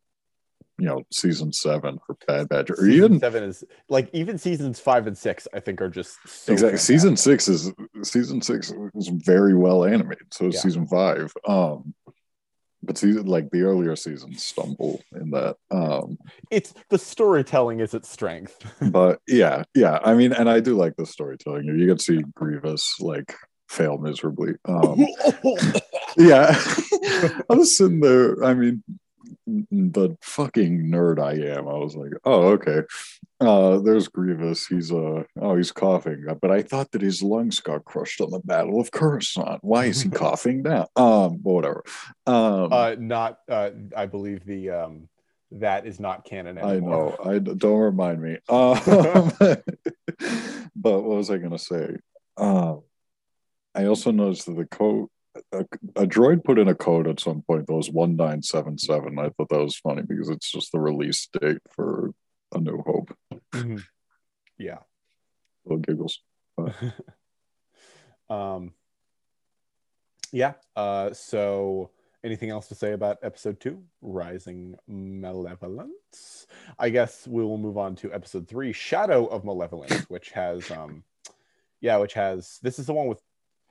you 0.77 0.85
know 0.85 1.03
season 1.11 1.53
seven 1.53 1.99
for 2.05 2.17
Bad 2.27 2.49
Badger 2.49 2.73
or 2.73 2.77
Season 2.85 2.93
even 2.93 3.19
seven 3.19 3.43
is 3.43 3.63
like 3.89 4.09
even 4.13 4.37
seasons 4.37 4.79
five 4.79 5.07
and 5.07 5.17
six. 5.17 5.47
I 5.53 5.59
think 5.61 5.81
are 5.81 5.89
just 5.89 6.17
so 6.27 6.51
exactly 6.53 6.77
fantastic. 6.77 6.79
season 6.95 7.17
six 7.17 7.47
is 7.47 7.71
season 8.03 8.41
six 8.41 8.73
is 8.95 9.07
very 9.13 9.55
well 9.55 9.85
animated 9.85 10.27
so 10.33 10.45
Yeah. 10.45 10.59
season 10.59 10.87
five 10.87 11.33
um 11.47 11.93
but 12.83 12.97
season 12.97 13.25
like 13.25 13.49
the 13.51 13.61
earlier 13.61 13.95
seasons 13.95 14.43
stumble 14.43 15.01
in 15.15 15.31
that 15.31 15.55
um 15.71 16.17
It's 16.51 16.73
the 16.89 16.97
storytelling 16.99 17.79
is 17.79 17.93
its 17.93 18.09
strength. 18.09 18.57
but 18.91 19.19
yeah 19.27 19.63
yeah 19.73 19.99
i 20.03 20.13
mean 20.13 20.33
and 20.33 20.49
i 20.49 20.59
do 20.59 20.75
like 20.75 20.95
the 20.97 21.05
storytelling 21.05 21.65
you 21.65 21.87
get 21.87 21.99
to 21.99 22.03
see 22.03 22.21
grievous 22.35 22.97
like 22.99 23.33
fail 23.69 23.97
miserably 23.97 24.53
um 24.65 24.99
yeah 26.17 26.47
i 27.49 27.53
was 27.53 27.75
sitting 27.77 27.99
there 28.01 28.43
i 28.43 28.53
mean 28.53 28.83
the 29.47 30.17
fucking 30.21 30.85
nerd 30.85 31.19
i 31.19 31.33
am 31.33 31.67
i 31.67 31.73
was 31.73 31.95
like 31.95 32.11
oh 32.25 32.49
okay 32.49 32.81
uh 33.41 33.77
there's 33.79 34.07
grievous 34.07 34.67
he's 34.67 34.91
uh 34.91 35.23
oh 35.41 35.55
he's 35.55 35.71
coughing 35.71 36.25
but 36.41 36.51
i 36.51 36.61
thought 36.61 36.91
that 36.91 37.01
his 37.01 37.21
lungs 37.21 37.59
got 37.59 37.83
crushed 37.85 38.21
on 38.21 38.31
the 38.31 38.39
battle 38.45 38.79
of 38.79 38.91
coruscant 38.91 39.59
why 39.63 39.85
is 39.85 40.01
he 40.01 40.09
coughing 40.23 40.61
now 40.61 40.87
um 40.95 41.37
but 41.37 41.51
whatever 41.51 41.83
um 42.27 42.71
uh, 42.71 42.95
not. 42.99 43.39
Uh, 43.49 43.71
I 43.95 44.05
believe 44.05 44.45
the 44.45 44.69
um, 44.71 45.09
that 45.51 45.85
is 45.85 45.99
not 45.99 46.25
canon 46.25 46.57
I 46.57 46.79
know. 46.79 47.15
I 47.23 47.39
don't 47.39 47.79
remind 47.79 48.21
me. 48.21 48.37
Um, 48.49 49.31
but 50.75 51.01
what 51.01 51.17
was 51.17 51.29
I 51.29 51.37
going 51.37 51.51
to 51.51 51.57
say? 51.57 51.97
Um, 52.37 52.81
I 53.73 53.85
also 53.85 54.11
noticed 54.11 54.45
that 54.45 54.55
the 54.55 54.65
code, 54.65 55.09
a, 55.59 56.01
a 56.03 56.07
droid 56.07 56.43
put 56.43 56.59
in 56.59 56.67
a 56.67 56.75
code 56.75 57.07
at 57.07 57.19
some 57.19 57.41
point 57.41 57.67
that 57.67 57.73
was 57.73 57.89
one 57.89 58.15
nine 58.15 58.41
seven 58.41 58.77
seven. 58.77 59.17
I 59.19 59.29
thought 59.29 59.49
that 59.49 59.63
was 59.63 59.77
funny 59.77 60.01
because 60.01 60.29
it's 60.29 60.51
just 60.51 60.71
the 60.71 60.79
release 60.79 61.27
date 61.39 61.61
for 61.71 62.11
A 62.53 62.59
New 62.59 62.81
Hope. 62.81 63.15
Mhm. 63.53 63.83
Yeah. 64.57 64.79
Little 65.65 65.79
giggles. 65.79 66.21
Um. 68.29 68.73
Yeah. 70.31 70.53
Uh. 70.75 71.13
So. 71.13 71.91
Anything 72.23 72.49
else 72.49 72.69
to 72.69 72.75
say 72.75 72.93
about 72.93 73.19
episode 73.21 73.59
two, 73.59 73.83
Rising 74.01 74.75
Malevolence? 74.87 76.47
I 76.79 76.89
guess 76.89 77.27
we 77.27 77.43
will 77.43 77.59
move 77.59 77.77
on 77.77 77.95
to 77.97 78.11
episode 78.11 78.47
three, 78.47 78.73
Shadow 78.73 79.27
of 79.27 79.45
Malevolence, 79.45 80.09
which 80.09 80.31
has, 80.31 80.71
um, 80.71 81.03
yeah, 81.81 81.97
which 81.97 82.13
has. 82.13 82.57
This 82.63 82.79
is 82.79 82.87
the 82.87 82.93
one 82.93 83.05
with 83.05 83.21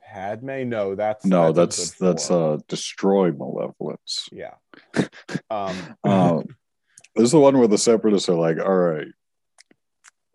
Padme. 0.05 0.69
No, 0.69 0.95
that's 0.95 1.25
No, 1.25 1.51
that's 1.51 1.79
episode 1.79 2.07
that's 2.07 2.31
uh 2.31 2.57
destroy 2.67 3.31
malevolence. 3.31 4.29
yeah. 4.31 4.53
Um. 5.49 5.75
Um, 6.03 6.43
this 7.15 7.25
is 7.25 7.31
the 7.31 7.39
one 7.39 7.57
where 7.57 7.67
the 7.67 7.77
separatists 7.77 8.29
are 8.29 8.35
like, 8.35 8.57
all 8.59 8.75
right, 8.75 9.07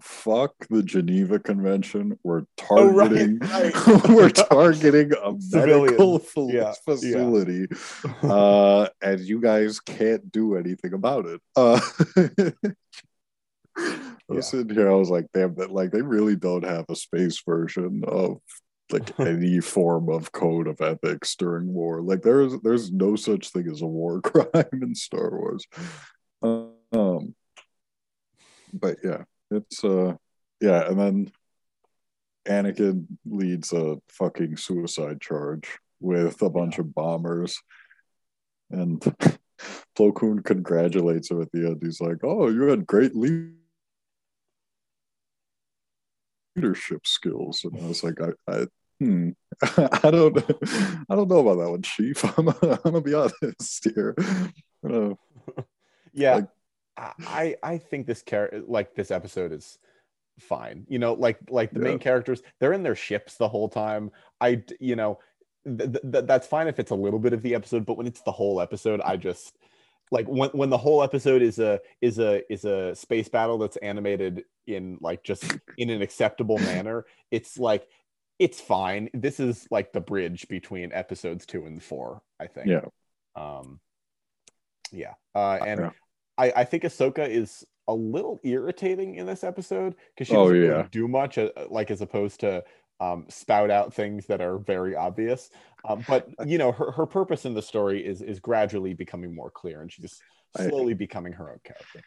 fuck 0.00 0.52
the 0.70 0.82
Geneva 0.82 1.38
Convention. 1.38 2.18
We're 2.22 2.42
Oh, 2.70 2.90
right, 2.90 3.08
targeting, 3.08 3.38
right. 3.40 4.08
we're 4.08 4.30
targeting 4.30 5.12
a 5.22 5.32
medical 5.52 6.20
Yeah, 6.36 6.52
yeah. 6.60 6.72
facility, 6.84 7.66
uh, 8.22 8.88
and 9.02 9.20
you 9.20 9.40
guys 9.40 9.80
can't 9.80 10.30
do 10.30 10.56
anything 10.56 10.92
about 10.94 11.26
it. 11.26 11.40
Uh, 11.56 11.80
I 12.16 12.52
was 14.28 14.36
Yeah. 14.36 14.40
sitting 14.40 14.74
here, 14.74 14.90
I 14.90 14.94
was 14.94 15.10
like, 15.10 15.26
damn, 15.34 15.54
that 15.56 15.70
like 15.72 15.90
they 15.90 16.02
really 16.02 16.36
don't 16.36 16.64
have 16.64 16.84
a 16.88 16.96
space 16.96 17.42
version 17.46 18.02
of 18.06 18.38
like 18.92 19.18
any 19.20 19.60
form 19.60 20.08
of 20.08 20.32
code 20.32 20.66
of 20.66 20.80
ethics 20.80 21.34
during 21.36 21.72
war. 21.72 22.02
Like 22.02 22.22
there's 22.22 22.54
there's 22.62 22.92
no 22.92 23.16
such 23.16 23.50
thing 23.50 23.68
as 23.70 23.82
a 23.82 23.86
war 23.86 24.20
crime 24.22 24.82
in 24.82 24.94
Star 24.94 25.30
Wars. 25.30 25.66
Um, 26.42 27.34
but 28.72 28.98
yeah, 29.02 29.24
it's 29.50 29.84
uh, 29.84 30.14
yeah, 30.60 30.88
and 30.88 30.98
then 30.98 31.32
Anakin 32.46 33.06
leads 33.26 33.72
a 33.72 33.98
fucking 34.08 34.56
suicide 34.56 35.20
charge 35.20 35.78
with 36.00 36.40
a 36.42 36.50
bunch 36.50 36.78
of 36.78 36.94
bombers, 36.94 37.60
and 38.70 39.00
Plo 39.96 40.14
Koon 40.14 40.42
congratulates 40.42 41.30
him 41.30 41.42
at 41.42 41.52
the 41.52 41.66
end. 41.66 41.80
He's 41.82 42.00
like, 42.00 42.18
"Oh, 42.22 42.48
you 42.48 42.62
had 42.62 42.86
great 42.86 43.14
lead." 43.14 43.54
leadership 46.56 47.06
skills 47.06 47.64
and 47.64 47.80
i 47.80 47.86
was 47.86 48.02
like 48.02 48.18
i, 48.20 48.52
I 48.52 48.66
hmm. 49.00 49.30
I 49.62 50.10
don't 50.10 50.38
i 51.08 51.14
don't 51.16 51.28
know 51.28 51.40
about 51.40 51.56
that 51.56 51.70
one 51.70 51.82
chief. 51.82 52.22
I'm, 52.38 52.48
I'm 52.48 52.78
gonna 52.84 53.00
be 53.00 53.14
honest 53.14 53.84
here. 53.94 54.14
Uh, 54.88 55.14
yeah. 56.12 56.34
Like- 56.36 56.48
I- 56.96 57.56
i 57.62 57.78
think 57.78 58.06
this 58.06 58.20
character 58.20 58.62
like 58.66 58.94
this 58.94 59.10
episode 59.10 59.52
is 59.52 59.78
fine. 60.38 60.86
You 60.88 60.98
know 60.98 61.14
like 61.14 61.38
like 61.48 61.72
the 61.72 61.80
main 61.80 61.98
characters 61.98 62.42
they're 62.60 62.74
in 62.74 62.82
their 62.82 62.94
ships 62.94 63.36
the 63.36 63.48
whole 63.48 63.68
time. 63.70 64.10
I, 64.40 64.62
you 64.80 64.96
know 64.96 65.18
th- 65.66 65.92
th- 65.92 66.24
that's 66.26 66.46
fine 66.46 66.68
if 66.68 66.78
it's 66.78 66.90
a 66.90 66.94
little 66.94 67.18
bit 67.18 67.32
of 67.32 67.42
the 67.42 67.54
episode 67.54 67.84
but 67.86 67.96
when 67.96 68.06
it's 68.06 68.22
the 68.22 68.32
whole 68.32 68.60
episode 68.60 69.00
i 69.02 69.16
just 69.16 69.56
like 70.10 70.26
when 70.26 70.48
when 70.50 70.70
the 70.70 70.78
whole 70.78 71.02
episode 71.02 71.42
is 71.42 71.58
a 71.58 71.78
is 72.00 72.18
a 72.18 72.42
is 72.52 72.64
a 72.64 72.94
space 72.94 73.28
battle 73.28 73.58
that's 73.58 73.76
animated 73.78 74.44
in 74.66 74.96
like 75.00 75.22
just 75.22 75.44
in 75.78 75.90
an 75.90 76.02
acceptable 76.02 76.58
manner 76.58 77.04
it's 77.30 77.58
like 77.58 77.86
it's 78.40 78.60
fine. 78.60 79.08
This 79.14 79.38
is 79.38 79.68
like 79.70 79.92
the 79.92 80.00
bridge 80.00 80.48
between 80.48 80.92
episodes 80.92 81.46
two 81.46 81.66
and 81.66 81.80
four 81.80 82.22
i 82.40 82.46
think. 82.48 82.66
Yeah. 82.66 82.86
Um 83.36 83.78
yeah 84.92 85.14
uh 85.36 85.58
and 85.64 85.80
Yeah. 85.80 85.90
i 86.38 86.52
i 86.56 86.64
think 86.64 86.82
ahsoka 86.82 87.28
is 87.28 87.64
a 87.86 87.94
little 87.94 88.40
irritating 88.42 89.14
in 89.16 89.26
this 89.26 89.44
episode 89.44 89.94
because 90.14 90.26
she 90.26 90.34
Oh, 90.36 90.44
doesn't 90.44 90.62
yeah. 90.62 90.68
really 90.70 90.88
do 90.90 91.06
much 91.06 91.38
uh, 91.38 91.50
like 91.70 91.90
as 91.92 92.00
opposed 92.00 92.40
to 92.40 92.64
um 92.98 93.26
spout 93.28 93.70
out 93.70 93.94
things 93.94 94.26
that 94.26 94.40
are 94.40 94.58
very 94.58 94.94
obvious. 94.96 95.50
Um, 95.88 96.04
but 96.08 96.28
you 96.46 96.58
know 96.58 96.72
her, 96.72 96.90
her 96.92 97.06
purpose 97.06 97.44
in 97.44 97.54
the 97.54 97.62
story 97.62 98.04
is 98.04 98.20
is 98.22 98.40
gradually 98.40 98.94
becoming 98.94 99.34
more 99.34 99.50
clear 99.50 99.82
and 99.82 99.92
she's 99.92 100.20
I- 100.56 100.68
slowly 100.68 100.94
becoming 100.94 101.32
her 101.34 101.50
own 101.50 101.60
character 101.64 102.00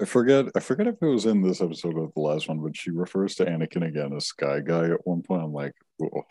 i 0.00 0.04
forget 0.04 0.46
i 0.56 0.60
forget 0.60 0.86
if 0.86 0.96
it 1.02 1.06
was 1.06 1.26
in 1.26 1.42
this 1.42 1.60
episode 1.60 1.96
or 1.96 2.10
the 2.14 2.20
last 2.20 2.48
one 2.48 2.60
but 2.60 2.76
she 2.76 2.90
refers 2.90 3.34
to 3.34 3.44
anakin 3.44 3.86
again 3.86 4.12
as 4.14 4.26
sky 4.26 4.60
guy 4.60 4.86
at 4.90 5.06
one 5.06 5.22
point 5.22 5.42
i'm 5.42 5.52
like 5.52 5.72
Whoa. 5.98 6.24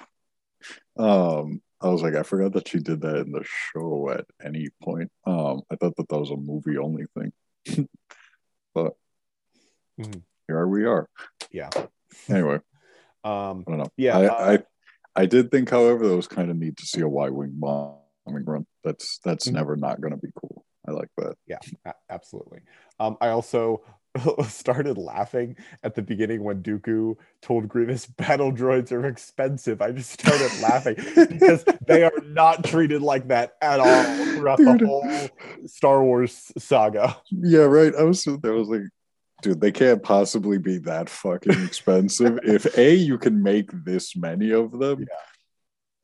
um 0.98 1.62
i 1.82 1.88
was 1.89 2.01
like 2.01 2.16
i 2.16 2.24
forgot 2.24 2.54
that 2.54 2.68
she 2.68 2.80
did 2.80 3.01
that 3.01 3.18
in 3.18 3.32
the 3.32 3.44
show 3.46 4.10
at 4.10 4.25
any 4.44 4.70
point 4.82 5.12
um 5.25 5.62
i 5.72 5.75
thought 5.75 5.96
that 5.96 6.08
that 6.10 6.20
was 6.20 6.32
a 6.32 6.36
movie 6.38 6.78
only 6.78 7.06
thing 7.18 7.34
but 8.74 8.94
Mhm. 10.00 10.22
here 10.48 10.66
we 10.68 10.86
are 10.86 11.10
yeah 11.51 11.70
anyway 12.30 12.60
um 13.25 13.66
I 13.68 13.72
don't 13.72 13.78
know. 13.80 13.92
Yeah, 13.98 14.18
I, 14.18 14.25
uh, 14.28 14.58
I 15.16 15.22
I 15.24 15.25
did 15.25 15.51
think, 15.51 15.70
however, 15.70 16.08
that 16.08 16.16
was 16.16 16.28
kind 16.30 16.50
of 16.50 16.56
neat 16.56 16.78
to 16.78 16.86
see 16.86 17.01
a 17.01 17.08
Y 17.10 17.30
wing 17.30 17.51
bombing 17.56 18.46
run. 18.46 18.66
That's 18.86 19.20
that's 19.25 19.50
Mhm. 19.50 19.54
never 19.56 19.75
not 19.75 20.00
going 20.00 20.12
to 20.13 20.18
be. 20.18 20.30
I 20.89 20.91
like 20.91 21.10
that. 21.17 21.36
yeah 21.48 21.60
absolutely 22.10 22.60
um 23.00 23.17
i 23.22 23.29
also 23.29 23.81
started 24.48 24.98
laughing 24.98 25.55
at 25.84 25.93
the 25.93 26.01
beginning 26.01 26.43
when 26.43 26.63
dooku 26.63 27.15
told 27.41 27.67
grievous 27.69 28.05
battle 28.08 28.51
droids 28.51 28.91
are 28.91 29.05
expensive 29.05 29.81
i 29.81 29.91
just 29.91 30.12
started 30.19 30.51
laughing 30.62 30.96
because 31.29 31.63
they 31.88 32.03
are 32.03 32.12
not 32.25 32.63
treated 32.63 33.01
like 33.03 33.27
that 33.27 33.51
at 33.62 33.79
all 33.79 34.03
throughout 34.36 34.58
Dude. 34.58 34.79
the 34.79 34.88
whole 34.88 35.29
star 35.67 36.03
wars 36.03 36.51
saga 36.58 37.15
Yeah, 37.31 37.62
right. 37.77 37.93
I 37.96 38.03
was 38.03 38.24
there. 38.24 38.53
I 38.53 38.55
was 38.55 38.67
like, 38.67 38.81
dude, 39.43 39.62
they 39.62 39.71
can't 39.71 40.02
possibly 40.04 40.58
be 40.58 40.80
that 40.80 41.08
fucking 41.10 41.63
expensive. 41.63 42.39
if 42.43 42.78
a 42.78 42.95
you 42.95 43.17
can 43.17 43.41
make 43.43 43.69
this 43.86 44.15
many 44.15 44.52
of 44.52 44.71
them, 44.80 45.02
Yeah. 45.02 45.15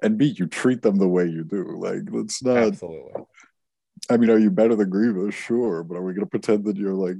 and 0.03 0.17
b 0.17 0.25
you 0.37 0.45
treat 0.47 0.81
them 0.83 0.97
the 0.97 1.07
way 1.07 1.25
you 1.25 1.43
do. 1.43 1.63
Like, 1.77 2.03
let's 2.11 2.41
not. 2.43 2.57
absolutely 2.57 3.23
I 4.09 4.17
mean, 4.17 4.29
are 4.29 4.37
you 4.37 4.51
better 4.51 4.75
than 4.75 4.89
Grievous? 4.89 5.33
Sure, 5.33 5.83
but 5.83 5.95
are 5.95 6.03
we 6.03 6.13
going 6.13 6.25
to 6.25 6.29
pretend 6.29 6.65
that 6.65 6.77
you're 6.77 6.93
like 6.93 7.17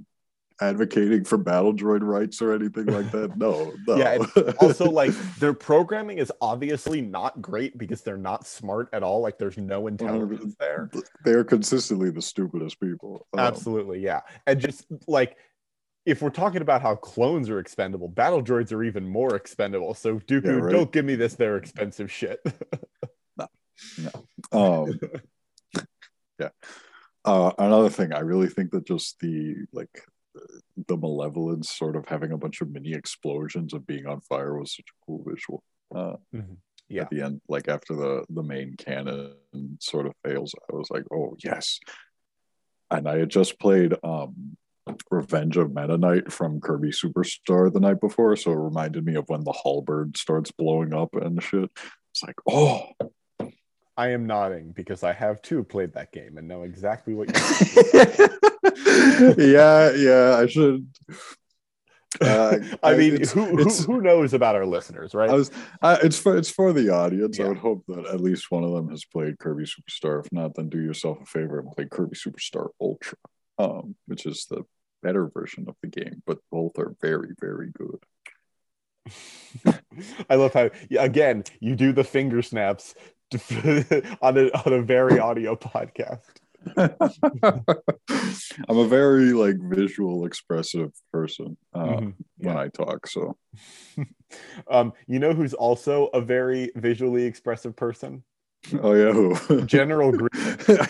advocating 0.62 1.24
for 1.26 1.38
battle 1.38 1.74
droid 1.74 2.02
rights 2.02 2.42
or 2.42 2.54
anything 2.54 2.86
like 2.86 3.12
that? 3.12 3.38
No, 3.38 3.74
no. 3.88 3.96
Yeah, 3.96 4.18
also 4.60 4.90
like 4.90 5.12
their 5.40 5.54
programming 5.54 6.18
is 6.18 6.32
obviously 6.42 7.02
not 7.02 7.42
great 7.42 7.78
because 7.78 8.02
they're 8.02 8.18
not 8.18 8.46
smart 8.46 8.90
at 8.94 9.04
all 9.04 9.22
like 9.22 9.38
there's 9.38 9.58
no 9.58 9.88
intelligence 9.88 10.56
there 10.60 10.90
they're 11.24 11.44
consistently 11.44 12.10
the 12.10 12.22
stupidest 12.22 12.80
people. 12.80 13.28
Um, 13.34 13.40
Absolutely, 13.40 14.00
yeah. 14.00 14.22
And 14.48 14.60
just 14.60 14.86
like 15.08 15.38
if 16.06 16.22
we're 16.22 16.30
talking 16.30 16.62
about 16.62 16.82
how 16.82 16.96
clones 16.96 17.50
are 17.50 17.60
expendable, 17.60 18.08
battle 18.08 18.44
droids 18.44 18.72
are 18.72 18.84
even 18.84 19.08
more 19.08 19.36
expendable. 19.36 19.94
So 19.96 20.20
Dooku, 20.20 20.46
Yeah, 20.46 20.52
right. 20.52 20.72
don't 20.72 20.92
give 20.92 21.04
me 21.04 21.16
this 21.16 21.34
they're 21.34 21.58
expensive 21.58 22.12
shit. 22.12 22.46
No. 23.38 24.10
no. 24.52 24.84
Um, 24.84 25.00
yeah. 26.40 26.50
Uh, 27.24 27.52
another 27.58 27.90
thing, 27.90 28.14
I 28.14 28.20
really 28.20 28.48
think 28.50 28.72
that 28.72 28.86
just 28.86 29.20
the 29.20 29.56
like 29.74 30.04
the 30.88 30.98
malevolence, 30.98 31.72
sort 31.72 31.96
of 31.96 32.06
having 32.08 32.32
a 32.32 32.38
bunch 32.38 32.62
of 32.62 32.70
mini 32.70 32.94
explosions 32.94 33.74
of 33.74 33.88
being 33.88 34.06
on 34.06 34.22
fire, 34.22 34.58
was 34.58 34.76
such 34.76 34.86
a 34.90 35.06
cool 35.06 35.24
visual. 35.28 35.64
Uh, 35.94 36.18
Mhm. 36.34 36.58
Yeah. 36.88 37.04
At 37.04 37.10
the 37.10 37.22
end, 37.22 37.42
like 37.50 37.68
after 37.68 37.96
the 37.96 38.26
the 38.30 38.44
main 38.44 38.76
cannon 38.78 39.34
sort 39.80 40.06
of 40.06 40.14
fails, 40.24 40.54
I 40.72 40.76
was 40.76 40.92
like, 40.92 41.06
oh 41.12 41.36
yes. 41.44 41.80
And 42.92 43.10
I 43.10 43.18
had 43.18 43.30
just 43.30 43.60
played 43.60 43.96
um 44.04 44.58
Revenge 45.10 45.58
of 45.58 45.74
Meta 45.74 45.98
Knight 45.98 46.32
from 46.32 46.62
Kirby 46.62 46.90
Superstar 46.90 47.74
the 47.74 47.80
night 47.80 48.00
before, 48.00 48.36
so 48.36 48.52
it 48.52 48.56
reminded 48.58 49.04
me 49.04 49.16
of 49.16 49.28
when 49.30 49.44
the 49.44 49.60
Halberd 49.64 50.16
starts 50.16 50.52
blowing 50.52 50.94
up 50.94 51.16
and 51.16 51.42
shit. 51.42 51.72
It's 52.12 52.22
like, 52.22 52.36
oh, 52.48 52.90
I 53.98 54.10
am 54.10 54.26
nodding 54.26 54.72
because 54.72 55.04
I 55.04 55.14
have 55.14 55.42
too 55.42 55.64
played 55.64 55.94
that 55.94 56.12
game 56.12 56.38
and 56.38 56.48
know 56.48 56.64
exactly 56.64 57.14
what 57.14 57.30
you're 57.30 59.36
yeah, 59.38 59.92
yeah, 59.92 60.36
I 60.38 60.48
should. 60.48 60.88
Uh, 62.20 62.58
I 62.84 62.96
mean, 62.96 63.14
it's- 63.16 63.32
who, 63.32 63.46
who 63.46 63.60
it's- 63.60 63.86
who 63.86 64.02
knows 64.02 64.34
about 64.34 64.56
our 64.56 64.66
listeners, 64.66 65.14
right? 65.14 65.30
I 65.30 65.34
was, 65.34 65.52
it's 65.84 66.20
for 66.20 66.38
it's 66.38 66.50
for 66.50 66.74
the 66.74 66.90
audience. 66.90 67.40
I 67.40 67.48
would 67.48 67.58
hope 67.58 67.84
that 67.88 68.06
at 68.06 68.22
least 68.22 68.52
one 68.52 68.64
of 68.64 68.72
them 68.74 68.90
has 68.90 69.06
played 69.06 69.40
Kirby 69.40 69.66
Superstar. 69.66 70.26
If 70.26 70.32
not, 70.32 70.56
then 70.56 70.70
do 70.70 70.82
yourself 70.82 71.22
a 71.22 71.26
favor 71.26 71.60
and 71.60 71.72
play 71.72 71.86
Kirby 71.90 72.16
Superstar 72.16 72.70
Ultra, 72.82 73.18
um, 73.58 73.96
which 74.08 74.26
is 74.26 74.46
the 74.50 74.64
better 75.04 75.28
version 75.28 75.66
of 75.68 75.76
the 75.82 75.88
game. 75.88 76.22
But 76.26 76.40
both 76.52 76.78
are 76.80 76.96
very, 77.02 77.30
very 77.40 77.72
good. 77.72 78.00
I 80.30 80.36
love 80.36 80.54
how 80.54 80.70
again 80.98 81.44
you 81.60 81.76
do 81.76 81.94
the 81.94 82.04
finger 82.04 82.42
snaps 82.42 82.96
on 84.22 84.38
a 84.38 84.50
on 84.66 84.74
a 84.74 84.82
very 84.82 85.20
audio 85.20 85.56
podcast. 85.56 86.20
I'm 86.78 88.78
a 88.78 88.88
very 88.88 89.34
like 89.34 89.58
visual, 89.62 90.26
expressive 90.26 90.92
person 91.12 91.58
uh, 91.74 91.86
Mhm, 91.86 92.14
when 92.38 92.56
yeah. 92.56 92.60
I 92.60 92.70
talk. 92.70 93.08
So 93.08 93.38
Um, 94.70 94.94
you 95.08 95.20
know 95.20 95.34
who's 95.34 95.54
also 95.54 96.08
a 96.08 96.22
very 96.22 96.72
visually 96.76 97.26
expressive 97.26 97.76
person? 97.76 98.24
oh 98.82 98.94
yeah, 98.94 99.12
who? 99.12 99.62
General 99.66 100.12
Green. 100.12 100.30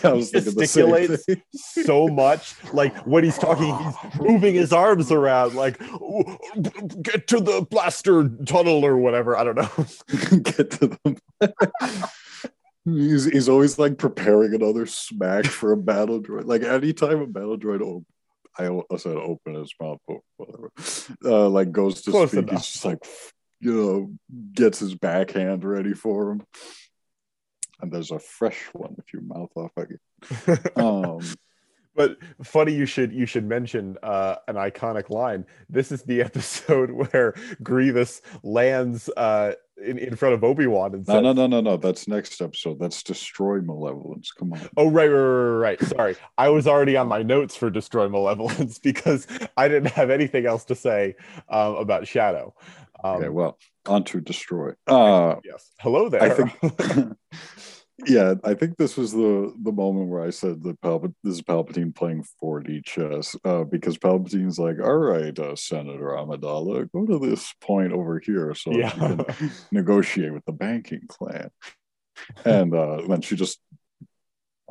I 0.02 0.12
was 0.12 0.30
He 0.30 0.40
the 0.40 0.50
gesticulates 0.50 1.24
so 1.52 2.08
much. 2.08 2.54
Like 2.72 2.96
when 3.06 3.22
he's 3.22 3.36
talking, 3.36 3.76
he's 3.76 4.20
moving 4.20 4.54
his 4.54 4.72
arms 4.72 5.12
around, 5.12 5.54
like 5.54 5.76
"Oh, 5.82 6.38
get 7.02 7.26
to 7.28 7.40
the 7.40 7.66
blaster 7.70 8.30
tunnel 8.46 8.84
or 8.84 8.96
whatever. 8.96 9.36
I 9.36 9.44
don't 9.44 9.56
know. 9.56 10.38
get 10.40 10.70
to 10.72 10.98
them. 11.04 11.16
He's, 12.86 13.24
he's 13.24 13.48
always 13.48 13.78
like 13.78 13.98
preparing 13.98 14.54
another 14.54 14.86
smack 14.86 15.44
for 15.44 15.72
a 15.72 15.76
battle 15.76 16.20
droid. 16.22 16.46
Like 16.46 16.62
anytime 16.62 17.20
a 17.20 17.26
battle 17.26 17.58
droid 17.58 17.82
op- 17.82 18.06
I, 18.58 18.68
I 18.92 18.96
said 18.96 19.16
open 19.16 19.54
his 19.54 19.74
mouth, 19.80 20.00
whatever. 20.36 20.70
Uh, 21.24 21.48
like 21.50 21.72
goes 21.72 22.02
to 22.02 22.10
Close 22.10 22.30
speak, 22.30 22.44
enough. 22.48 22.62
he's 22.62 22.72
just 22.72 22.84
like 22.84 22.98
you 23.60 23.74
know, 23.74 24.12
gets 24.52 24.78
his 24.78 24.94
backhand 24.94 25.64
ready 25.64 25.94
for 25.94 26.30
him. 26.32 26.42
And 27.80 27.92
there's 27.92 28.10
a 28.10 28.18
fresh 28.18 28.62
one 28.72 28.96
if 28.98 29.12
you 29.12 29.20
mouth 29.20 29.50
off 29.56 29.72
again. 29.76 29.98
Um 30.76 31.20
But 31.94 32.18
funny 32.44 32.74
you 32.74 32.84
should 32.86 33.12
you 33.12 33.24
should 33.26 33.46
mention 33.46 33.96
uh, 34.02 34.36
an 34.48 34.56
iconic 34.56 35.08
line. 35.08 35.46
This 35.70 35.90
is 35.90 36.02
the 36.02 36.20
episode 36.30 36.90
where 36.90 37.34
Grievous 37.62 38.20
lands 38.42 39.08
uh, 39.16 39.52
in, 39.84 39.98
in 39.98 40.16
front 40.16 40.34
of 40.34 40.44
Obi-Wan 40.44 40.94
and 40.94 41.06
No, 41.06 41.14
says, 41.14 41.22
no, 41.22 41.32
no, 41.32 41.46
no, 41.46 41.60
no. 41.60 41.76
That's 41.76 42.08
next 42.08 42.40
episode. 42.40 42.78
That's 42.78 43.02
destroy 43.02 43.60
malevolence. 43.60 44.32
Come 44.32 44.52
on. 44.52 44.68
Oh 44.76 44.90
right, 44.90 45.08
right, 45.08 45.18
right, 45.18 45.58
right, 45.58 45.80
right. 45.80 45.88
Sorry, 45.88 46.16
I 46.38 46.48
was 46.48 46.66
already 46.66 46.96
on 46.96 47.08
my 47.08 47.22
notes 47.22 47.56
for 47.56 47.70
destroy 47.70 48.08
malevolence 48.08 48.78
because 48.82 49.26
I 49.56 49.68
didn't 49.68 49.92
have 49.92 50.10
anything 50.10 50.46
else 50.46 50.64
to 50.66 50.74
say 50.74 51.16
um, 51.48 51.76
about 51.76 52.06
Shadow. 52.06 52.54
Um, 53.04 53.16
okay, 53.16 53.28
well, 53.28 53.58
on 53.86 54.04
to 54.04 54.20
destroy. 54.20 54.72
Uh, 54.86 55.36
yes. 55.44 55.70
Hello 55.80 56.08
there. 56.08 56.22
I 56.22 56.30
think, 56.30 57.16
yeah, 58.04 58.34
I 58.44 58.52
think 58.54 58.76
this 58.76 58.96
was 58.96 59.12
the 59.12 59.54
the 59.62 59.72
moment 59.72 60.08
where 60.08 60.22
I 60.22 60.30
said 60.30 60.62
that 60.64 60.80
Palpat- 60.82 61.14
this 61.24 61.36
is 61.36 61.42
Palpatine 61.42 61.94
playing 61.94 62.26
4D 62.42 62.84
chess 62.84 63.34
uh, 63.44 63.64
because 63.64 63.96
Palpatine's 63.96 64.58
like, 64.58 64.76
all 64.82 64.98
right, 64.98 65.36
uh, 65.38 65.56
Senator 65.56 66.08
Amidala, 66.08 66.90
go 66.92 67.06
to 67.06 67.18
this 67.18 67.54
point 67.60 67.92
over 67.92 68.18
here 68.18 68.54
so 68.54 68.70
that 68.70 68.96
you 68.96 69.24
can 69.24 69.50
negotiate 69.72 70.34
with 70.34 70.44
the 70.44 70.52
banking 70.52 71.02
clan. 71.08 71.50
And 72.44 72.74
uh, 72.74 73.02
then 73.08 73.22
she 73.22 73.34
just 73.34 73.60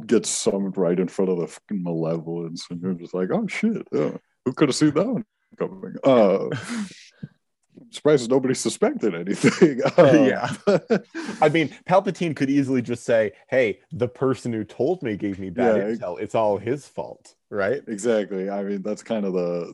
gets 0.05 0.29
summoned 0.29 0.77
right 0.77 0.99
in 0.99 1.07
front 1.07 1.31
of 1.31 1.39
the 1.39 1.47
fucking 1.47 1.83
malevolence, 1.83 2.67
and 2.69 2.79
you're 2.81 2.93
just 2.93 3.13
like, 3.15 3.29
oh 3.31 3.47
shit, 3.47 3.87
uh, 3.93 4.11
who 4.45 4.53
could 4.53 4.69
have 4.69 4.75
seen 4.75 4.93
that 4.93 5.07
one 5.07 5.25
coming? 5.57 5.95
Surprised 7.91 8.29
nobody 8.29 8.53
suspected 8.53 9.15
anything. 9.15 9.81
Um, 9.97 10.25
Yeah. 10.25 10.51
I 11.41 11.49
mean, 11.49 11.73
Palpatine 11.89 12.35
could 12.35 12.49
easily 12.49 12.81
just 12.81 13.03
say, 13.03 13.31
"Hey, 13.49 13.79
the 13.91 14.07
person 14.07 14.51
who 14.53 14.63
told 14.63 15.01
me 15.03 15.15
gave 15.15 15.39
me 15.39 15.49
bad 15.49 15.77
Yeah. 15.77 15.83
intel. 15.83 16.19
It's 16.19 16.35
all 16.35 16.57
his 16.57 16.87
fault." 16.87 17.35
Right? 17.49 17.81
exactly. 17.87 18.49
I 18.49 18.63
mean, 18.63 18.81
that's 18.81 19.03
kind 19.03 19.25
of 19.25 19.33
the 19.33 19.73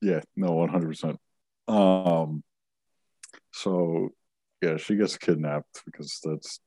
yeah, 0.00 0.20
no, 0.36 0.52
one 0.52 0.68
hundred 0.68 0.88
percent. 0.88 1.18
Um, 1.66 2.42
so 3.52 4.10
yeah, 4.62 4.76
she 4.76 4.96
gets 4.96 5.16
kidnapped 5.16 5.82
because 5.84 6.20
that's 6.22 6.60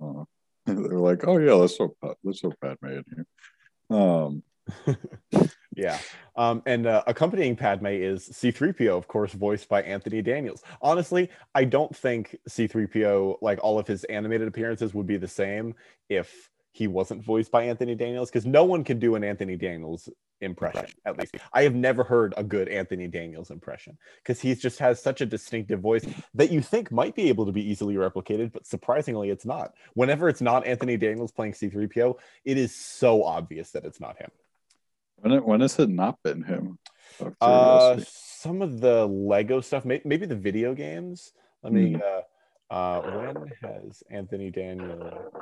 uh, 0.00 0.24
they're 0.66 0.98
like, 0.98 1.26
oh 1.26 1.38
yeah, 1.38 1.54
let's 1.54 1.76
throw 1.76 1.94
let's 2.22 2.40
throw 2.40 2.52
Padme 2.60 2.86
in 2.86 3.04
here. 3.14 3.98
Um, 3.98 4.42
Yeah. 5.78 5.98
Um, 6.36 6.62
and 6.66 6.86
uh, 6.86 7.02
accompanying 7.06 7.56
Padme 7.56 7.86
is 7.86 8.28
C3PO, 8.28 8.96
of 8.96 9.08
course, 9.08 9.32
voiced 9.32 9.68
by 9.68 9.82
Anthony 9.82 10.22
Daniels. 10.22 10.62
Honestly, 10.82 11.30
I 11.54 11.64
don't 11.64 11.94
think 11.94 12.36
C3PO, 12.48 13.38
like 13.40 13.58
all 13.62 13.78
of 13.78 13.86
his 13.86 14.04
animated 14.04 14.48
appearances, 14.48 14.94
would 14.94 15.06
be 15.06 15.16
the 15.16 15.28
same 15.28 15.74
if 16.08 16.50
he 16.72 16.86
wasn't 16.86 17.24
voiced 17.24 17.50
by 17.50 17.64
Anthony 17.64 17.94
Daniels, 17.94 18.30
because 18.30 18.46
no 18.46 18.64
one 18.64 18.84
can 18.84 18.98
do 18.98 19.14
an 19.16 19.24
Anthony 19.24 19.56
Daniels 19.56 20.08
impression, 20.40 20.86
at 21.04 21.18
least. 21.18 21.34
I 21.52 21.62
have 21.62 21.74
never 21.74 22.04
heard 22.04 22.34
a 22.36 22.44
good 22.44 22.68
Anthony 22.68 23.08
Daniels 23.08 23.50
impression 23.50 23.98
because 24.22 24.40
he 24.40 24.54
just 24.54 24.78
has 24.78 25.02
such 25.02 25.20
a 25.20 25.26
distinctive 25.26 25.80
voice 25.80 26.06
that 26.34 26.52
you 26.52 26.60
think 26.60 26.92
might 26.92 27.16
be 27.16 27.28
able 27.28 27.46
to 27.46 27.52
be 27.52 27.68
easily 27.68 27.96
replicated, 27.96 28.52
but 28.52 28.66
surprisingly, 28.66 29.30
it's 29.30 29.46
not. 29.46 29.74
Whenever 29.94 30.28
it's 30.28 30.40
not 30.40 30.66
Anthony 30.66 30.96
Daniels 30.96 31.32
playing 31.32 31.52
C3PO, 31.54 32.16
it 32.44 32.58
is 32.58 32.74
so 32.74 33.24
obvious 33.24 33.70
that 33.72 33.84
it's 33.84 34.00
not 34.00 34.16
him. 34.18 34.30
When 35.20 35.44
when 35.44 35.60
has 35.60 35.78
it 35.78 35.88
not 35.88 36.22
been 36.22 36.42
him? 36.42 36.78
Uh, 37.40 37.98
some 38.06 38.62
of 38.62 38.80
the 38.80 39.06
Lego 39.06 39.60
stuff, 39.60 39.84
may- 39.84 40.02
maybe 40.04 40.26
the 40.26 40.36
video 40.36 40.74
games. 40.74 41.32
Let 41.62 41.72
me. 41.72 41.96
Uh, 41.96 42.72
uh, 42.72 43.00
when 43.00 43.52
has 43.62 44.02
Anthony 44.10 44.50
Daniel 44.50 45.32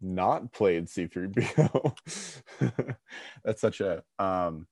not 0.00 0.52
played 0.52 0.86
C3PO? 0.86 2.96
That's 3.44 3.60
such 3.60 3.80
a 3.80 4.02
um 4.18 4.66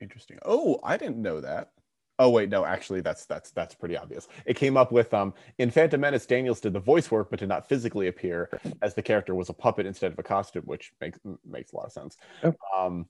interesting. 0.00 0.38
Oh, 0.44 0.78
I 0.84 0.96
didn't 0.96 1.22
know 1.22 1.40
that. 1.40 1.70
Oh 2.18 2.30
wait, 2.30 2.48
no, 2.48 2.64
actually, 2.64 3.00
that's 3.00 3.26
that's 3.26 3.50
that's 3.50 3.74
pretty 3.74 3.96
obvious. 3.96 4.28
It 4.46 4.56
came 4.56 4.76
up 4.76 4.92
with 4.92 5.12
um 5.12 5.34
in 5.58 5.70
Phantom 5.70 6.00
Menace, 6.00 6.26
Daniels 6.26 6.60
did 6.60 6.72
the 6.72 6.80
voice 6.80 7.10
work, 7.10 7.28
but 7.30 7.40
did 7.40 7.48
not 7.48 7.68
physically 7.68 8.06
appear 8.06 8.48
as 8.82 8.94
the 8.94 9.02
character 9.02 9.34
was 9.34 9.48
a 9.48 9.52
puppet 9.52 9.86
instead 9.86 10.12
of 10.12 10.18
a 10.18 10.22
costume, 10.22 10.62
which 10.64 10.92
makes 11.00 11.18
makes 11.44 11.72
a 11.72 11.76
lot 11.76 11.86
of 11.86 11.92
sense. 11.92 12.16
Yep. 12.42 12.56
Um, 12.76 13.06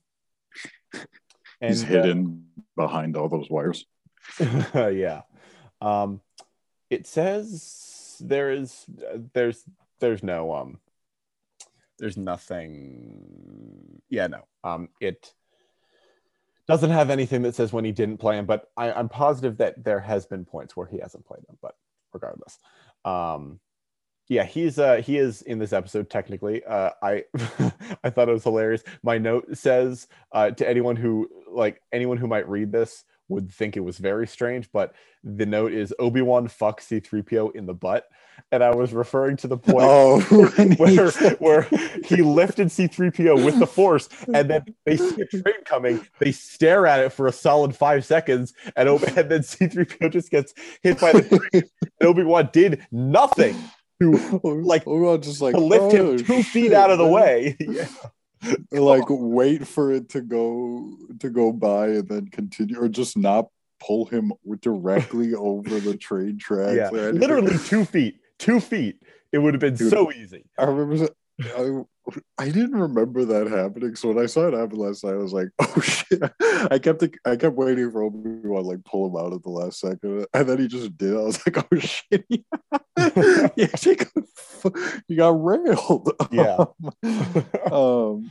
He's 1.61 1.85
uh, 1.85 1.87
hidden 1.87 2.47
behind 2.77 3.17
all 3.17 3.29
those 3.29 3.51
wires. 3.51 3.85
yeah. 4.75 5.23
Um, 5.81 6.21
it 6.91 7.07
says 7.07 8.17
there 8.21 8.51
is 8.51 8.87
there's 9.35 9.65
there's 10.01 10.23
no 10.23 10.55
um 10.55 10.79
there's 11.99 12.17
nothing. 12.17 14.01
Yeah, 14.09 14.29
no. 14.29 14.45
Um, 14.63 14.89
it 15.01 15.33
doesn't 16.67 16.91
have 16.91 17.11
anything 17.11 17.43
that 17.43 17.55
says 17.55 17.73
when 17.73 17.85
he 17.85 17.93
didn't 17.93 18.19
play 18.19 18.39
him, 18.39 18.47
but 18.47 18.71
I, 18.77 18.93
I'm 18.93 19.09
positive 19.09 19.59
that 19.59 19.83
there 19.85 20.01
has 20.01 20.27
been 20.27 20.45
points 20.45 20.77
where 20.77 20.87
he 20.87 20.99
hasn't 20.99 21.27
played 21.27 21.45
him. 21.49 21.59
But 21.61 21.75
regardless, 22.13 22.59
um, 23.05 23.61
yeah, 24.29 24.45
he's 24.45 24.79
uh 24.79 24.97
he 24.97 25.19
is 25.19 25.43
in 25.43 25.59
this 25.59 25.73
episode 25.73 26.09
technically. 26.09 26.65
Uh, 26.65 26.91
I 27.03 27.25
I 28.05 28.11
thought 28.11 28.29
it 28.29 28.33
was 28.33 28.45
hilarious. 28.45 28.83
My 29.03 29.19
note 29.19 29.57
says 29.57 30.09
uh, 30.33 30.51
to 30.53 30.69
anyone 30.69 30.97
who 30.97 31.29
like 31.51 31.83
anyone 31.93 32.17
who 32.17 32.27
might 32.27 32.49
read 32.49 32.73
this 32.73 33.05
would 33.29 33.51
think 33.53 33.77
it 33.77 33.81
was 33.81 33.99
very 33.99 34.27
strange, 34.27 34.71
but 34.73 34.95
the 35.23 35.47
note 35.47 35.73
is 35.73 35.95
Obi 35.99 36.21
Wan 36.23 36.47
fucks 36.49 36.83
C-3PO 36.83 37.55
in 37.57 37.65
the 37.65 37.73
butt, 37.73 38.07
and 38.53 38.63
I 38.63 38.75
was 38.75 38.93
referring 38.93 39.37
to 39.39 39.49
the 39.49 39.57
point 39.59 39.79
Oh, 39.81 40.21
where 40.77 41.11
where 41.39 41.63
he 42.05 42.21
lifted 42.23 42.71
C-3PO 42.71 43.45
with 43.45 43.59
the 43.59 43.67
force, 43.67 44.09
and 44.35 44.51
then 44.51 44.65
they 44.85 44.97
see 44.99 45.23
a 45.23 45.27
train 45.27 45.65
coming, 45.65 46.07
they 46.19 46.33
stare 46.33 46.87
at 46.87 47.01
it 47.01 47.11
for 47.13 47.27
a 47.27 47.33
solid 47.33 47.75
five 47.75 48.05
seconds, 48.05 48.53
and, 48.77 48.89
Obi- 48.89 49.07
and 49.17 49.31
then 49.31 49.43
C-3PO 49.43 50.11
just 50.13 50.31
gets 50.31 50.53
hit 50.83 51.01
by 51.01 51.13
the 51.13 51.23
train, 51.23 51.63
and 52.01 52.09
Obi-Wan 52.09 52.51
did 52.53 52.87
nothing 52.93 53.57
to, 54.03 54.41
like, 54.45 54.87
Obi-Wan 54.87 55.23
just 55.23 55.41
like 55.41 55.55
to 55.55 55.61
lift 55.61 55.95
"Oh, 55.95 56.13
him 56.13 56.19
two 56.19 56.43
shit, 56.43 56.47
feet 56.47 56.73
out 56.75 56.91
of 56.91 56.99
the 56.99 57.05
man." 57.05 57.13
way. 57.13 57.57
Yeah. 57.61 57.87
like 58.73 59.05
wait 59.09 59.67
for 59.67 59.93
it 59.93 60.09
to 60.11 60.21
go 60.21 60.97
to 61.21 61.31
go 61.31 61.53
by 61.53 61.89
and 61.89 62.09
then 62.09 62.29
continue 62.29 62.81
or 62.81 62.89
just 62.89 63.17
not 63.17 63.49
pull 63.81 64.07
him 64.07 64.33
directly 64.61 65.35
over 65.37 65.81
the 65.81 65.97
train 65.97 66.39
tracks 66.39 66.77
Yeah, 66.77 66.91
literally 66.91 67.59
two 67.67 67.85
feet, 67.85 68.17
two 68.39 68.61
feet. 68.61 68.97
It 69.33 69.39
would 69.39 69.55
have 69.55 69.61
been 69.61 69.75
Dude. 69.75 69.91
so 69.91 70.13
easy. 70.13 70.45
i 70.59 70.65
remember 70.65 71.09
I, 71.43 71.83
I 72.39 72.47
didn't 72.51 72.79
remember 72.79 73.25
that 73.25 73.47
happening. 73.49 73.95
So 73.97 74.09
when 74.09 74.23
i 74.23 74.27
saw 74.27 74.49
it 74.49 74.55
happen 74.55 74.79
last 74.79 75.03
night 75.05 75.15
i 75.15 75.17
was 75.17 75.33
like 75.33 75.49
oh 75.59 75.81
shit. 75.81 76.23
I 76.71 76.79
kept 76.79 77.03
i 77.25 77.35
kept 77.37 77.57
waiting 77.57 77.91
for 77.91 78.03
obi-wan 78.03 78.63
to 78.63 78.69
like 78.69 78.85
pull 78.85 79.09
him 79.09 79.17
out 79.17 79.33
at 79.33 79.43
the 79.43 79.51
last 79.51 79.81
second. 79.81 80.27
And 80.35 80.49
then 80.49 80.59
he 80.59 80.69
just 80.69 80.97
did. 80.99 81.15
I 81.15 81.21
was 81.23 81.41
like 81.47 81.57
oh 81.73 81.79
shit. 81.79 82.25
Yeah 83.57 83.69
he 83.81 83.95
got, 83.97 84.77
he 85.09 85.17
got 85.17 85.43
railed. 85.43 86.13
Yeah. 86.31 86.57
um 87.73 88.31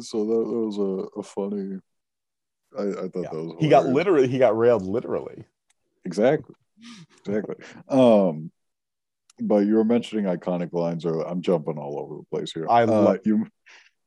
so 0.00 0.24
that, 0.26 0.44
that 0.50 0.60
was 0.66 0.78
a, 0.78 1.20
a 1.20 1.22
funny 1.22 1.78
I, 2.78 2.82
I 2.82 3.08
thought 3.08 3.22
Yeah. 3.22 3.30
that 3.32 3.44
was 3.44 3.54
he 3.60 3.68
got 3.68 3.86
literally, 3.86 4.28
he 4.28 4.38
got 4.38 4.56
railed 4.56 4.82
literally. 4.84 5.44
exactly. 6.04 6.54
Exactly. 7.26 7.56
Um 7.88 8.50
but 9.40 9.66
you 9.66 9.74
were 9.74 9.84
mentioning 9.84 10.24
iconic 10.24 10.72
lines 10.72 11.04
earlier. 11.04 11.26
I'm 11.26 11.42
jumping 11.42 11.78
all 11.78 11.98
over 12.00 12.16
the 12.16 12.26
place 12.36 12.52
here. 12.52 12.66
I 12.68 12.82
Uh, 12.84 13.02
love- 13.02 13.18
you 13.24 13.46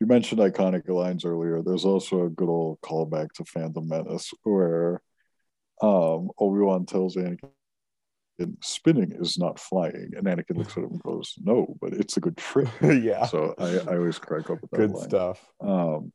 you 0.01 0.07
mentioned 0.07 0.39
iconic 0.39 0.87
lines 0.87 1.25
earlier. 1.25 1.61
There's 1.61 1.83
also 1.83 2.23
a 2.23 2.29
good 2.29 2.47
old 2.47 2.79
callback 2.81 3.33
to 3.33 3.43
phantom 3.45 3.87
menace 3.87 4.31
where 4.43 5.01
um 5.81 6.29
obi-wan 6.39 6.85
tells 6.85 7.15
anakin 7.15 7.51
spinning 8.61 9.11
is 9.19 9.37
not 9.37 9.59
flying 9.59 10.11
and 10.15 10.25
anakin 10.25 10.57
looks 10.57 10.77
at 10.77 10.83
him 10.83 10.91
and 10.91 11.03
goes 11.03 11.35
no 11.43 11.75
but 11.81 11.93
it's 11.93 12.15
a 12.17 12.21
good 12.21 12.37
trick. 12.37 12.67
Yeah, 12.81 13.25
so 13.25 13.53
i 13.57 13.77
i 13.79 13.95
always 13.97 14.19
crack 14.19 14.49
up 14.49 14.61
with 14.61 14.71
that 14.71 14.77
good 14.77 14.91
line. 14.91 15.09
stuff. 15.09 15.45
Um, 15.59 16.13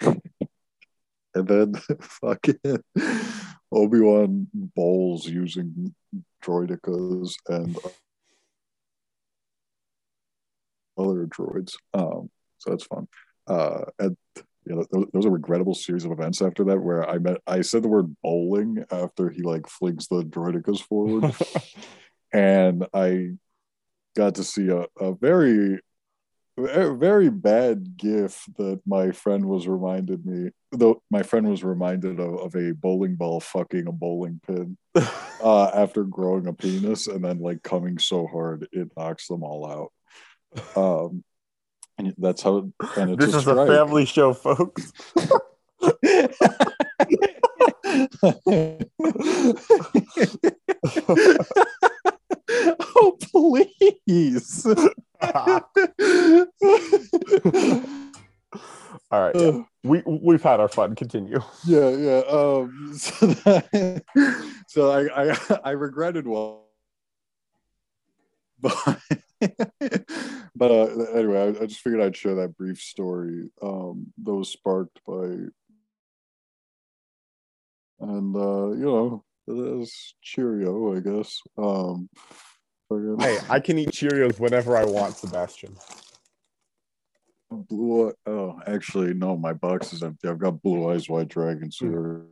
and 1.34 1.48
then 1.48 1.74
fucking 2.00 2.58
Obi 3.72 4.00
Wan 4.00 4.48
bowls 4.54 5.26
using 5.26 5.94
droidekas 6.46 7.34
and 7.48 7.76
other 10.98 11.26
droids. 11.26 11.74
Um, 11.94 12.30
so 12.58 12.70
that's 12.70 12.84
fun. 12.84 13.08
Uh, 13.46 13.84
and 13.98 14.16
you 14.64 14.74
know, 14.74 14.84
there, 14.90 15.04
was 15.12 15.26
a 15.26 15.30
regrettable 15.30 15.74
series 15.74 16.04
of 16.04 16.10
events 16.10 16.42
after 16.42 16.64
that 16.64 16.80
where 16.80 17.08
I 17.08 17.18
met. 17.18 17.38
I 17.46 17.60
said 17.60 17.82
the 17.82 17.88
word 17.88 18.16
bowling 18.22 18.84
after 18.90 19.30
he 19.30 19.42
like 19.42 19.68
flings 19.68 20.08
the 20.08 20.22
droidekas 20.22 20.80
forward, 20.80 21.32
and 22.32 22.86
I 22.92 23.34
got 24.16 24.36
to 24.36 24.44
see 24.44 24.68
a, 24.68 24.86
a 24.98 25.14
very 25.14 25.78
very 26.58 27.28
bad 27.28 27.96
gif 27.96 28.46
that 28.56 28.80
my 28.86 29.10
friend 29.10 29.44
was 29.44 29.68
reminded 29.68 30.24
me 30.24 30.50
though 30.72 31.02
my 31.10 31.22
friend 31.22 31.48
was 31.48 31.62
reminded 31.62 32.18
of, 32.18 32.38
of 32.40 32.54
a 32.56 32.72
bowling 32.72 33.14
ball 33.14 33.40
fucking 33.40 33.86
a 33.86 33.92
bowling 33.92 34.40
pin 34.46 34.76
uh, 35.42 35.66
after 35.74 36.04
growing 36.04 36.46
a 36.46 36.52
penis 36.52 37.06
and 37.08 37.24
then 37.24 37.38
like 37.38 37.62
coming 37.62 37.98
so 37.98 38.26
hard 38.26 38.66
it 38.72 38.88
knocks 38.96 39.26
them 39.28 39.42
all 39.42 39.92
out 40.76 40.82
um 40.82 41.22
and 41.98 42.14
that's 42.18 42.42
how 42.42 42.70
and 42.96 43.10
it's 43.12 43.26
this 43.26 43.34
is 43.34 43.46
a 43.46 43.66
family 43.66 44.04
show, 44.04 44.34
folks. 44.34 44.92
please. 53.36 54.66
All 59.10 59.20
right. 59.22 59.34
Yeah. 59.36 59.62
We 59.84 60.02
we've 60.04 60.42
had 60.42 60.58
our 60.60 60.68
fun. 60.68 60.94
Continue. 60.96 61.40
yeah, 61.64 61.90
yeah. 61.90 62.22
Um, 62.28 62.92
so, 62.96 63.26
that, 63.26 64.02
so 64.66 64.90
I, 64.90 65.30
I 65.30 65.58
I 65.64 65.70
regretted 65.70 66.26
one, 66.26 66.58
but 68.60 69.00
but 70.56 70.70
uh, 70.70 70.86
anyway, 71.14 71.38
I, 71.38 71.62
I 71.62 71.66
just 71.66 71.80
figured 71.80 72.02
I'd 72.02 72.16
share 72.16 72.34
that 72.36 72.56
brief 72.56 72.80
story 72.80 73.48
um, 73.62 74.12
that 74.24 74.34
was 74.34 74.48
sparked 74.48 75.00
by, 75.06 75.46
and 78.00 78.34
uh, 78.36 78.70
you 78.70 78.86
know, 78.86 79.24
that's 79.46 80.14
Cheerio, 80.20 80.96
I 80.96 81.00
guess. 81.00 81.40
Um, 81.56 82.08
fucking- 82.88 83.16
Hey, 83.20 83.38
I 83.48 83.60
can 83.60 83.78
eat 83.78 83.90
Cheerios 83.90 84.38
whenever 84.38 84.76
I 84.76 84.84
want, 84.84 85.16
Sebastian. 85.16 85.76
Blue. 87.50 88.12
Oh, 88.26 88.60
actually, 88.66 89.14
no. 89.14 89.36
My 89.36 89.52
box 89.52 89.92
is 89.92 90.02
empty. 90.02 90.28
I've 90.28 90.38
got 90.38 90.62
Blue 90.62 90.90
Eyes 90.90 91.08
White 91.08 91.28
Dragon 91.28 91.70
cereal. 91.70 92.26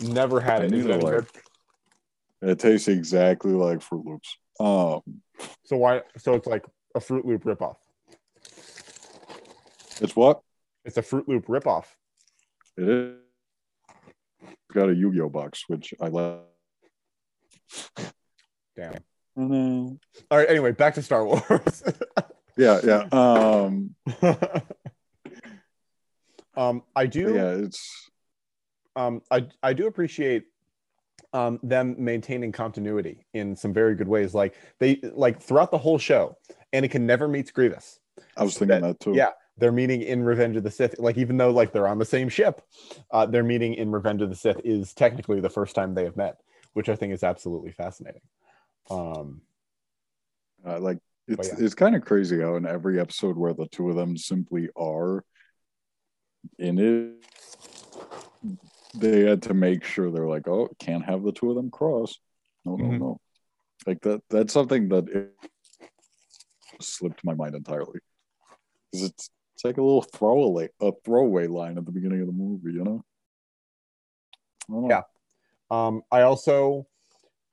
Never 0.00 0.40
had 0.40 0.62
I 0.62 0.64
it. 0.66 0.72
Is 0.72 0.84
need 0.84 0.90
it 0.94 1.02
a 1.02 1.06
like- 1.06 1.42
It 2.42 2.58
tastes 2.58 2.88
exactly 2.88 3.52
like 3.52 3.78
Froot 3.78 4.04
Loops. 4.04 4.36
Um, 4.60 5.22
So 5.64 5.76
why? 5.76 6.02
So 6.18 6.34
it's 6.34 6.46
like 6.46 6.64
a 6.94 7.00
Froot 7.00 7.24
Loop 7.24 7.44
ripoff. 7.44 7.76
it's 10.00 10.14
what 10.14 10.42
It's 10.84 10.96
a 10.98 11.02
Froot 11.02 11.26
Loop 11.26 11.46
ripoff. 11.46 11.84
it 12.76 12.88
is. 12.88 13.16
Got 14.72 14.90
a 14.90 14.94
Yu-Gi-Oh 14.94 15.30
box, 15.30 15.64
which 15.68 15.94
I 16.00 16.08
love. 16.08 16.42
Damn. 18.76 19.02
Mm-hmm. 19.38 19.94
All 20.30 20.38
right. 20.38 20.50
Anyway, 20.50 20.72
back 20.72 20.94
to 20.94 21.02
Star 21.02 21.24
Wars. 21.24 21.84
Yeah, 22.58 22.80
yeah. 22.82 23.06
Um, 23.12 23.94
um, 26.56 26.82
I 26.96 27.06
do. 27.06 27.32
yeah, 27.32 27.50
it's 27.52 28.10
um, 28.96 29.22
I 29.30 29.46
I 29.62 29.74
do 29.74 29.86
appreciate 29.86 30.46
um, 31.32 31.60
them 31.62 31.94
maintaining 31.98 32.50
continuity 32.50 33.26
in 33.32 33.54
some 33.54 33.72
very 33.72 33.94
good 33.94 34.08
ways. 34.08 34.34
Like 34.34 34.56
they 34.80 34.98
like 35.14 35.40
throughout 35.40 35.70
the 35.70 35.78
whole 35.78 35.98
show, 35.98 36.36
Anakin 36.72 37.02
never 37.02 37.28
meets 37.28 37.52
Grievous. 37.52 38.00
I 38.36 38.42
was 38.42 38.58
thinking 38.58 38.80
that 38.80 38.98
too. 38.98 39.14
Yeah, 39.14 39.30
they're 39.56 39.70
meeting 39.70 40.02
in 40.02 40.24
Revenge 40.24 40.56
of 40.56 40.64
the 40.64 40.70
Sith. 40.72 40.98
Like 40.98 41.16
even 41.16 41.36
though 41.36 41.50
like 41.50 41.72
they're 41.72 41.86
on 41.86 42.00
the 42.00 42.04
same 42.04 42.28
ship, 42.28 42.60
uh, 43.12 43.26
their 43.26 43.44
meeting 43.44 43.74
in 43.74 43.92
Revenge 43.92 44.20
of 44.20 44.30
the 44.30 44.36
Sith 44.36 44.60
is 44.64 44.92
technically 44.94 45.40
the 45.40 45.48
first 45.48 45.76
time 45.76 45.94
they 45.94 46.02
have 46.02 46.16
met, 46.16 46.40
which 46.72 46.88
I 46.88 46.96
think 46.96 47.12
is 47.12 47.22
absolutely 47.22 47.70
fascinating. 47.70 48.22
Um, 48.90 49.42
Uh, 50.66 50.80
like 50.80 50.98
it's 51.28 51.48
yeah. 51.48 51.54
it's 51.58 51.74
kind 51.74 51.94
of 51.94 52.04
crazy 52.04 52.40
how 52.40 52.56
in 52.56 52.66
every 52.66 52.98
episode 53.00 53.36
where 53.36 53.54
the 53.54 53.66
two 53.68 53.88
of 53.90 53.96
them 53.96 54.16
simply 54.16 54.68
are 54.76 55.24
in 56.58 56.78
it, 56.78 57.24
they 58.94 59.20
had 59.20 59.42
to 59.42 59.54
make 59.54 59.84
sure 59.84 60.10
they're 60.10 60.26
like, 60.26 60.48
oh, 60.48 60.68
can't 60.78 61.04
have 61.04 61.22
the 61.22 61.32
two 61.32 61.50
of 61.50 61.56
them 61.56 61.70
cross. 61.70 62.18
No, 62.64 62.76
no, 62.76 62.84
Mhm. 62.84 62.98
no. 62.98 63.20
Like 63.86 64.00
that. 64.02 64.22
That's 64.30 64.52
something 64.52 64.88
that 64.88 65.08
it 65.08 65.34
slipped 66.80 67.24
my 67.24 67.34
mind 67.34 67.54
entirely. 67.54 68.00
'Cause 68.92 69.02
it's 69.02 69.30
it's 69.54 69.64
like 69.64 69.76
a 69.76 69.82
little 69.82 70.02
throwaway 70.02 70.68
a 70.80 70.92
throwaway 71.04 71.46
line 71.46 71.78
at 71.78 71.84
the 71.84 71.92
beginning 71.92 72.20
of 72.20 72.26
the 72.26 72.32
movie, 72.32 72.72
you 72.72 72.84
know. 72.84 73.04
Know. 74.68 74.88
Yeah. 74.88 75.02
Um, 75.70 76.02
I 76.10 76.22
also, 76.22 76.86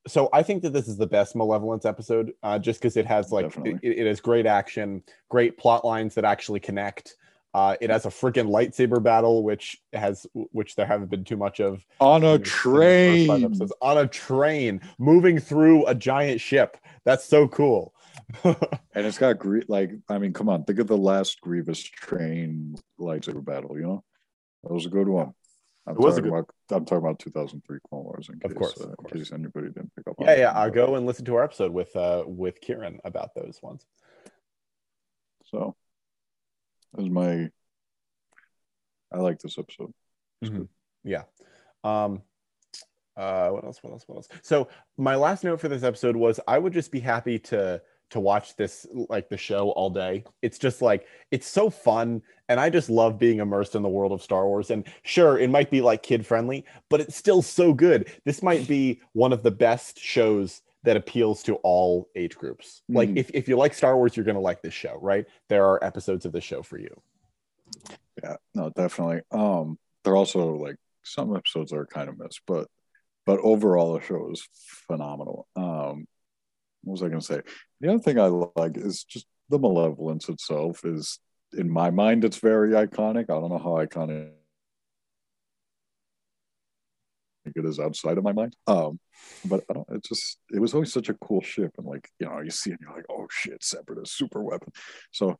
so 0.08 0.30
I 0.34 0.44
think 0.44 0.62
that 0.64 0.72
this 0.74 0.88
is 0.88 0.98
the 0.98 1.08
best 1.08 1.36
Malevolence 1.36 1.86
episode, 1.86 2.34
uh, 2.44 2.60
just 2.60 2.80
because 2.80 2.96
it 2.98 3.06
has 3.06 3.32
like 3.32 3.46
it, 3.66 3.80
it 3.84 4.08
has 4.08 4.20
great 4.22 4.46
action, 4.46 5.04
great 5.30 5.58
plot 5.58 5.84
lines 5.86 6.16
that 6.16 6.26
actually 6.26 6.60
connect. 6.60 7.16
Uh, 7.54 7.76
it 7.80 7.90
has 7.90 8.06
a 8.06 8.10
freaking 8.10 8.50
lightsaber 8.50 9.02
battle, 9.02 9.42
which 9.44 9.78
has 9.94 10.28
which 10.34 10.76
there 10.76 10.86
haven't 10.86 11.10
been 11.10 11.24
too 11.24 11.38
much 11.38 11.60
of. 11.62 11.86
On 12.00 12.24
a 12.24 12.34
in 12.36 12.42
the- 12.44 12.44
in 12.44 12.44
the 12.44 12.46
first 12.46 13.28
five 13.28 13.40
train. 13.58 13.70
on 13.82 13.98
a 13.98 14.08
train, 14.08 14.82
moving 15.00 15.40
through 15.40 15.86
a 15.86 15.96
giant 15.96 16.42
ship. 16.42 16.78
That's 17.06 17.24
so 17.26 17.48
cool. 17.48 17.94
And 18.44 19.06
it's 19.06 19.18
got 19.18 19.38
Grie- 19.40 19.66
like 19.68 19.92
I 20.10 20.18
mean, 20.18 20.34
come 20.34 20.50
on, 20.50 20.64
think 20.64 20.80
of 20.80 20.88
the 20.88 20.98
last 20.98 21.42
Grievous 21.42 21.82
train 21.84 22.76
lightsaber 23.00 23.44
battle. 23.44 23.76
You 23.78 23.84
know, 23.84 24.04
that 24.64 24.74
was 24.74 24.86
a 24.86 24.90
good 24.90 25.08
one. 25.08 25.34
I'm 25.88 25.94
It 25.96 26.00
was 26.00 26.18
a 26.18 26.22
talking 26.22 26.32
good- 26.32 26.38
about 26.40 26.50
I'm 26.72 26.86
talking 26.86 26.98
about 27.06 27.20
2003 27.20 27.80
Clone 27.90 28.04
Wars. 28.04 28.30
In 28.30 28.36
Of 28.44 28.52
case, 28.52 28.58
course, 28.58 28.82
uh, 28.82 28.90
of 28.98 29.06
in 29.12 29.20
case 29.20 29.32
anybody 29.32 29.68
didn't 29.68 29.96
pick 29.96 30.08
up. 30.08 30.16
yeah, 30.20 30.36
yeah. 30.36 30.52
I'll 30.52 30.72
go 30.72 30.96
and 30.96 31.06
listen 31.06 31.26
to 31.26 31.36
our 31.36 31.44
episode 31.44 31.72
with 31.72 31.96
uh 31.96 32.24
with 32.26 32.60
Kieran 32.62 33.00
about 33.04 33.36
those 33.36 33.60
ones. 33.62 33.86
So, 35.46 35.76
was 36.94 37.10
my. 37.10 37.52
I 39.12 39.18
like 39.20 39.40
this 39.40 39.58
episode. 39.60 39.94
It's 40.42 40.50
Mhm. 40.52 40.58
good. 40.58 40.70
Yeah. 41.04 41.24
Um 41.84 42.24
uh 43.18 43.50
what 43.50 43.64
else 43.64 43.82
what 43.82 43.94
else 43.94 44.04
what 44.08 44.16
else 44.18 44.28
so 44.42 44.68
my 44.98 45.16
last 45.16 45.46
note 45.46 45.62
for 45.62 45.70
this 45.70 45.84
episode 45.84 46.18
was 46.18 46.38
i 46.50 46.60
would 46.60 46.74
just 46.74 46.92
be 46.92 47.00
happy 47.00 47.40
to 47.40 47.82
to 48.12 48.20
watch 48.20 48.56
this 48.56 48.86
like 49.10 49.30
the 49.30 49.38
show 49.38 49.70
all 49.72 49.90
day 49.90 50.24
it's 50.42 50.58
just 50.58 50.82
like 50.82 51.06
it's 51.32 51.48
so 51.48 51.70
fun 51.70 52.22
and 52.50 52.60
i 52.60 52.70
just 52.70 52.90
love 52.90 53.18
being 53.18 53.40
immersed 53.40 53.76
in 53.76 53.82
the 53.82 53.90
world 53.90 54.12
of 54.12 54.22
star 54.22 54.46
wars 54.48 54.70
and 54.72 54.88
sure 55.04 55.38
it 55.40 55.50
might 55.50 55.72
be 55.72 55.82
like 55.82 56.04
kid 56.04 56.26
friendly 56.26 56.64
but 56.90 57.02
it's 57.02 57.16
still 57.16 57.42
so 57.42 57.74
good 57.74 58.12
this 58.26 58.44
might 58.44 58.68
be 58.68 59.02
one 59.14 59.34
of 59.34 59.42
the 59.44 59.52
best 59.52 60.00
shows 60.00 60.62
that 60.84 60.96
appeals 60.96 61.42
to 61.42 61.56
all 61.64 62.08
age 62.16 62.36
groups 62.36 62.84
like 62.90 63.10
Mhm. 63.10 63.18
if, 63.18 63.32
if 63.34 63.48
you 63.48 63.58
like 63.58 63.74
star 63.74 63.96
wars 63.98 64.16
you're 64.16 64.26
gonna 64.26 64.40
like 64.40 64.62
this 64.62 64.74
show 64.74 64.98
right 65.02 65.26
there 65.50 65.66
are 65.66 65.84
episodes 65.84 66.26
of 66.26 66.32
the 66.32 66.42
show 66.42 66.62
for 66.62 66.78
you 66.78 67.02
Yeah, 68.24 68.38
no, 68.54 68.70
definitely. 68.70 69.22
Um, 69.32 69.78
they're 70.04 70.16
also 70.16 70.56
like 70.56 70.78
some 71.04 71.36
episodes 71.36 71.74
are 71.74 71.86
kind 71.86 72.08
of 72.08 72.18
missed, 72.18 72.42
but 72.48 72.68
but 73.26 73.40
overall 73.42 73.94
the 73.94 74.02
show 74.02 74.32
is 74.32 74.48
phenomenal. 74.88 75.48
Um, 75.56 76.08
what 76.86 76.94
was 76.94 77.04
I 77.04 77.10
going 77.10 77.20
to 77.20 77.26
say? 77.26 77.42
The 77.82 77.90
other 77.90 78.00
thing 78.00 78.20
I 78.20 78.28
like 78.28 78.78
is 78.78 79.04
just 79.04 79.26
the 79.50 79.60
malevolence 79.60 80.30
itself. 80.30 80.86
Is 80.86 81.20
in 81.54 81.70
my 81.70 81.92
mind, 81.92 82.24
it's 82.24 82.38
very 82.38 82.72
iconic. 82.72 83.24
I 83.24 83.40
don't 83.40 83.50
know 83.50 83.58
how 83.58 83.86
iconic 83.86 84.32
it 87.46 87.66
is 87.66 87.80
outside 87.80 88.18
of 88.18 88.24
my 88.24 88.32
mind. 88.32 88.56
Um, 88.66 89.00
but 89.46 89.64
I 89.70 89.74
don't. 89.74 89.88
It 89.90 90.04
just 90.04 90.40
it 90.54 90.60
was 90.60 90.74
always 90.74 90.94
such 90.94 91.10
a 91.10 91.14
cool 91.16 91.42
ship, 91.42 91.72
and 91.78 91.86
like 91.86 92.10
you 92.20 92.28
know, 92.28 92.40
you 92.40 92.52
see 92.52 92.72
it, 92.72 92.80
and 92.80 92.82
you're 92.82 92.96
like, 92.96 93.06
oh 93.10 93.28
shit, 93.30 93.64
separatist 93.64 94.18
super 94.18 94.42
weapon. 94.44 94.72
So 95.12 95.38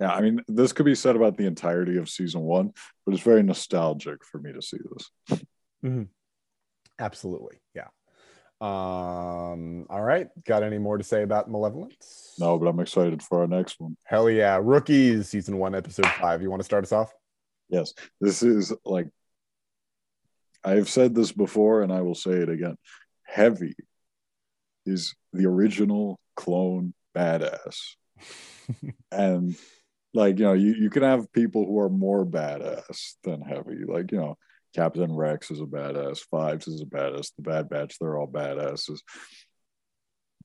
yeah, 0.00 0.12
I 0.12 0.20
mean, 0.20 0.40
this 0.48 0.72
could 0.72 0.86
be 0.86 0.94
said 0.94 1.16
about 1.16 1.36
the 1.36 1.46
entirety 1.46 1.98
of 1.98 2.08
season 2.08 2.40
one, 2.40 2.72
but 3.04 3.14
it's 3.14 3.22
very 3.22 3.42
nostalgic 3.42 4.24
for 4.24 4.38
me 4.38 4.52
to 4.52 4.62
see 4.62 4.78
this. 4.92 5.10
Absolutely. 6.98 7.56
Yeah. 7.74 7.88
Um, 8.64 9.84
all 9.90 10.00
right. 10.00 10.28
Got 10.46 10.62
any 10.62 10.78
more 10.78 10.96
to 10.96 11.04
say 11.04 11.22
about 11.22 11.50
Malevolence? 11.50 12.34
No, 12.38 12.58
but 12.58 12.66
I'm 12.66 12.80
excited 12.80 13.22
for 13.22 13.42
our 13.42 13.46
next 13.46 13.78
one. 13.78 13.94
Hell 14.04 14.30
yeah. 14.30 14.58
Rookies, 14.62 15.28
season 15.28 15.58
one, 15.58 15.74
episode 15.74 16.06
five. 16.06 16.40
You 16.40 16.48
want 16.48 16.60
to 16.60 16.64
start 16.64 16.82
us 16.82 16.92
off? 16.92 17.12
Yes, 17.68 17.92
this 18.22 18.42
is 18.42 18.72
like 18.86 19.08
I've 20.64 20.88
said 20.88 21.14
this 21.14 21.30
before, 21.30 21.82
and 21.82 21.92
I 21.92 22.00
will 22.00 22.14
say 22.14 22.32
it 22.32 22.48
again. 22.48 22.78
Heavy 23.24 23.74
is 24.86 25.14
the 25.34 25.44
original 25.44 26.18
clone 26.34 26.94
badass, 27.14 27.76
and 29.12 29.56
like 30.14 30.38
you 30.38 30.44
know, 30.46 30.54
you, 30.54 30.72
you 30.72 30.88
can 30.88 31.02
have 31.02 31.30
people 31.34 31.66
who 31.66 31.80
are 31.80 31.90
more 31.90 32.24
badass 32.24 33.16
than 33.24 33.42
Heavy. 33.42 33.84
Like 33.86 34.10
you 34.10 34.18
know, 34.18 34.38
Captain 34.74 35.14
Rex 35.14 35.50
is 35.50 35.60
a 35.60 35.64
badass, 35.64 36.20
Fives 36.30 36.66
is 36.68 36.80
a 36.80 36.86
badass, 36.86 37.32
the 37.36 37.42
Bad 37.42 37.68
Batch, 37.68 37.98
they're 37.98 38.16
all 38.16 38.28
badasses. 38.28 39.00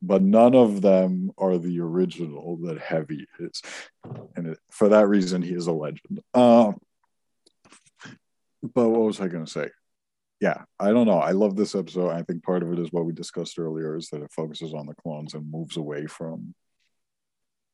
But 0.01 0.21
none 0.21 0.55
of 0.55 0.81
them 0.81 1.31
are 1.37 1.57
the 1.57 1.79
original 1.81 2.57
that 2.63 2.79
Heavy 2.79 3.27
is, 3.39 3.61
and 4.35 4.47
it, 4.47 4.59
for 4.71 4.89
that 4.89 5.07
reason, 5.07 5.41
he 5.41 5.53
is 5.53 5.67
a 5.67 5.73
legend. 5.73 6.21
Um, 6.33 6.79
but 8.61 8.89
what 8.89 9.01
was 9.01 9.19
I 9.19 9.27
going 9.27 9.45
to 9.45 9.51
say? 9.51 9.69
Yeah, 10.39 10.63
I 10.79 10.91
don't 10.91 11.07
know. 11.07 11.19
I 11.19 11.31
love 11.31 11.57
this 11.57 11.75
episode. 11.75 12.11
I 12.11 12.23
think 12.23 12.43
part 12.43 12.63
of 12.63 12.71
it 12.71 12.79
is 12.79 12.93
what 12.93 13.05
we 13.05 13.11
discussed 13.11 13.59
earlier 13.59 13.97
is 13.97 14.07
that 14.09 14.21
it 14.21 14.31
focuses 14.31 14.73
on 14.73 14.85
the 14.85 14.95
clones 14.95 15.33
and 15.33 15.51
moves 15.51 15.75
away 15.75 16.05
from 16.05 16.55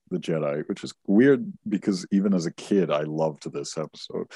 the 0.10 0.18
Jedi, 0.18 0.68
which 0.68 0.84
is 0.84 0.94
weird 1.06 1.52
because 1.68 2.08
even 2.12 2.34
as 2.34 2.48
a 2.48 2.54
kid, 2.54 2.90
I 2.90 3.02
loved 3.02 3.52
this 3.52 3.78
episode. 3.78 4.32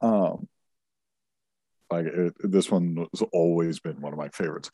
Um, 0.00 0.48
like 1.90 2.06
it, 2.06 2.34
this 2.38 2.70
one 2.70 3.06
has 3.12 3.22
always 3.32 3.80
been 3.80 4.00
one 4.00 4.12
of 4.12 4.18
my 4.18 4.28
favorites, 4.28 4.70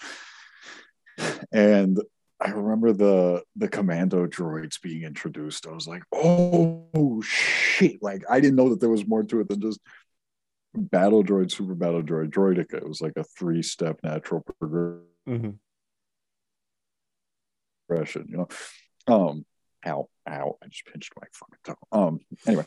and 1.53 2.01
I 2.41 2.51
remember 2.51 2.93
the 2.93 3.43
the 3.57 3.69
commando 3.69 4.27
droids 4.27 4.81
being 4.81 5.03
introduced. 5.03 5.67
I 5.67 5.73
was 5.73 5.87
like, 5.87 6.03
oh 6.13 7.21
shit! 7.23 8.03
Like 8.03 8.23
I 8.31 8.41
didn't 8.41 8.57
know 8.57 8.71
that 8.71 8.81
there 8.81 8.89
was 8.89 9.07
more 9.07 9.23
to 9.25 9.41
it 9.41 9.49
than 9.49 9.61
just 9.61 9.81
Battle 10.75 11.25
Droid, 11.25 11.51
Super 11.51 11.75
Battle 11.75 12.03
Droid, 12.03 12.31
Droideka. 12.31 12.75
It 12.75 12.89
was 12.89 13.01
like 13.01 13.15
a 13.17 13.25
three 13.25 13.63
step 13.63 13.99
natural 14.03 14.43
progression, 14.59 15.05
Mhm. 15.29 15.59
you 18.29 18.37
know. 18.37 18.49
Um, 19.07 19.45
ow, 19.87 20.09
ow, 20.29 20.59
I 20.63 20.67
just 20.69 20.87
pinched 20.87 21.13
my 21.21 21.27
fucking 21.33 21.59
toe. 21.65 21.99
Um, 21.99 22.21
anyway, 22.47 22.65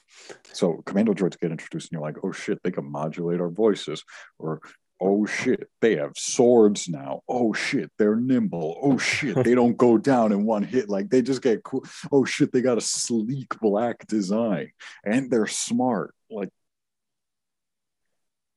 so 0.54 0.82
Commando 0.86 1.13
droids 1.13 1.39
get 1.39 1.52
introduced, 1.52 1.91
and 1.91 1.99
you're 1.99 2.08
like, 2.08 2.17
oh 2.23 2.32
shit, 2.32 2.60
they 2.63 2.71
can 2.71 2.89
modulate 2.89 3.41
our 3.41 3.49
voices, 3.49 4.04
or 4.39 4.62
oh 4.99 5.26
shit, 5.26 5.69
they 5.82 5.97
have 5.97 6.13
swords 6.17 6.88
now. 6.88 7.21
Oh 7.28 7.54
shit, 7.54 7.91
they're 7.97 8.15
nimble. 8.15 8.80
Oh 8.82 8.97
shit, 8.97 9.43
they 9.43 9.54
don't 9.56 9.78
go 9.78 9.97
down 9.97 10.32
in 10.32 10.45
one 10.45 10.63
hit. 10.63 10.89
Like 10.89 11.10
they 11.10 11.21
just 11.21 11.41
get 11.41 11.63
cool. 11.63 11.86
Oh 12.12 12.26
shit, 12.26 12.52
they 12.52 12.62
got 12.62 12.78
a 12.78 12.82
sleek 12.82 13.60
black 13.60 14.08
design, 14.08 14.71
and 15.06 15.30
they're 15.30 15.47
smart. 15.47 16.15
Like 16.32 16.49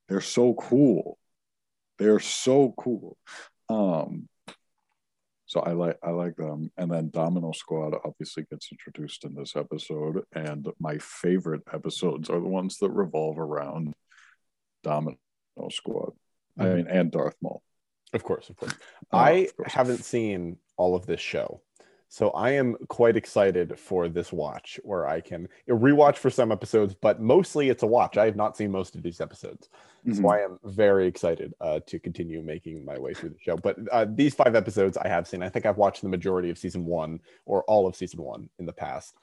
they're 0.09 0.21
so 0.21 0.55
cool. 0.55 1.19
They're 1.99 2.21
so 2.21 2.75
cool. 2.77 3.17
Um, 3.69 4.29
so 5.47 5.61
I 5.61 5.73
like 5.73 5.97
I 6.03 6.11
like 6.11 6.37
them. 6.37 6.71
And 6.77 6.91
then 6.91 7.11
Domino 7.11 7.53
Squad 7.53 7.95
obviously 8.05 8.45
gets 8.51 8.69
introduced 8.73 9.25
in 9.25 9.35
this 9.35 9.55
episode. 9.55 10.25
And 10.33 10.69
my 10.81 10.99
favorite 10.99 11.63
episodes 11.73 12.29
are 12.29 12.41
the 12.41 12.49
ones 12.49 12.79
that 12.79 12.91
revolve 12.91 13.39
around 13.39 13.95
Domino 14.83 15.17
Squad. 15.71 16.13
I 16.59 16.65
mean, 16.65 16.87
and 16.89 17.11
Darth 17.11 17.37
Maul. 17.41 17.63
Of 18.13 18.25
course, 18.25 18.51
of 18.51 18.57
course. 18.57 18.73
Uh, 19.13 19.17
I 19.17 19.31
of 19.31 19.57
course. 19.57 19.73
haven't 19.73 20.05
seen 20.05 20.57
all 20.77 20.97
of 20.97 21.07
this 21.07 21.21
show. 21.21 21.63
So 22.09 22.31
I 22.31 22.51
am 22.51 22.77
quite 22.89 23.17
excited 23.17 23.79
for 23.79 24.09
this 24.09 24.33
watch 24.33 24.79
where 24.85 25.07
I 25.07 25.21
can 25.21 25.49
rewatch 25.69 26.17
for 26.17 26.31
some 26.31 26.53
episodes, 26.53 26.95
but 26.95 27.21
mostly 27.21 27.69
it's 27.69 27.83
a 27.83 27.87
watch. 27.87 28.17
I 28.17 28.27
have 28.27 28.37
not 28.37 28.57
seen 28.57 28.71
most 28.71 28.95
of 28.95 29.03
these 29.03 29.21
episodes. 29.21 29.69
So 30.13 30.23
Mhm. 30.23 30.31
I 30.33 30.41
am 30.43 30.59
very 30.65 31.07
excited 31.09 31.53
uh, 31.61 31.81
to 31.87 31.99
continue 31.99 32.41
making 32.43 32.85
my 32.85 32.97
way 32.97 33.13
through 33.13 33.31
the 33.31 33.39
show. 33.41 33.57
But 33.57 33.77
uh, 33.91 34.07
these 34.09 34.35
five 34.35 34.55
episodes 34.55 34.97
I 34.97 35.09
have 35.09 35.27
seen. 35.27 35.43
I 35.43 35.49
think 35.49 35.67
I've 35.67 35.79
watched 35.79 36.03
the 36.03 36.09
majority 36.09 36.49
of 36.49 36.59
season 36.59 36.85
one 36.85 37.19
or 37.45 37.65
all 37.65 37.89
of 37.89 37.97
season 37.97 38.23
one 38.23 38.49
in 38.61 38.67
the 38.67 38.73
past. 38.73 39.17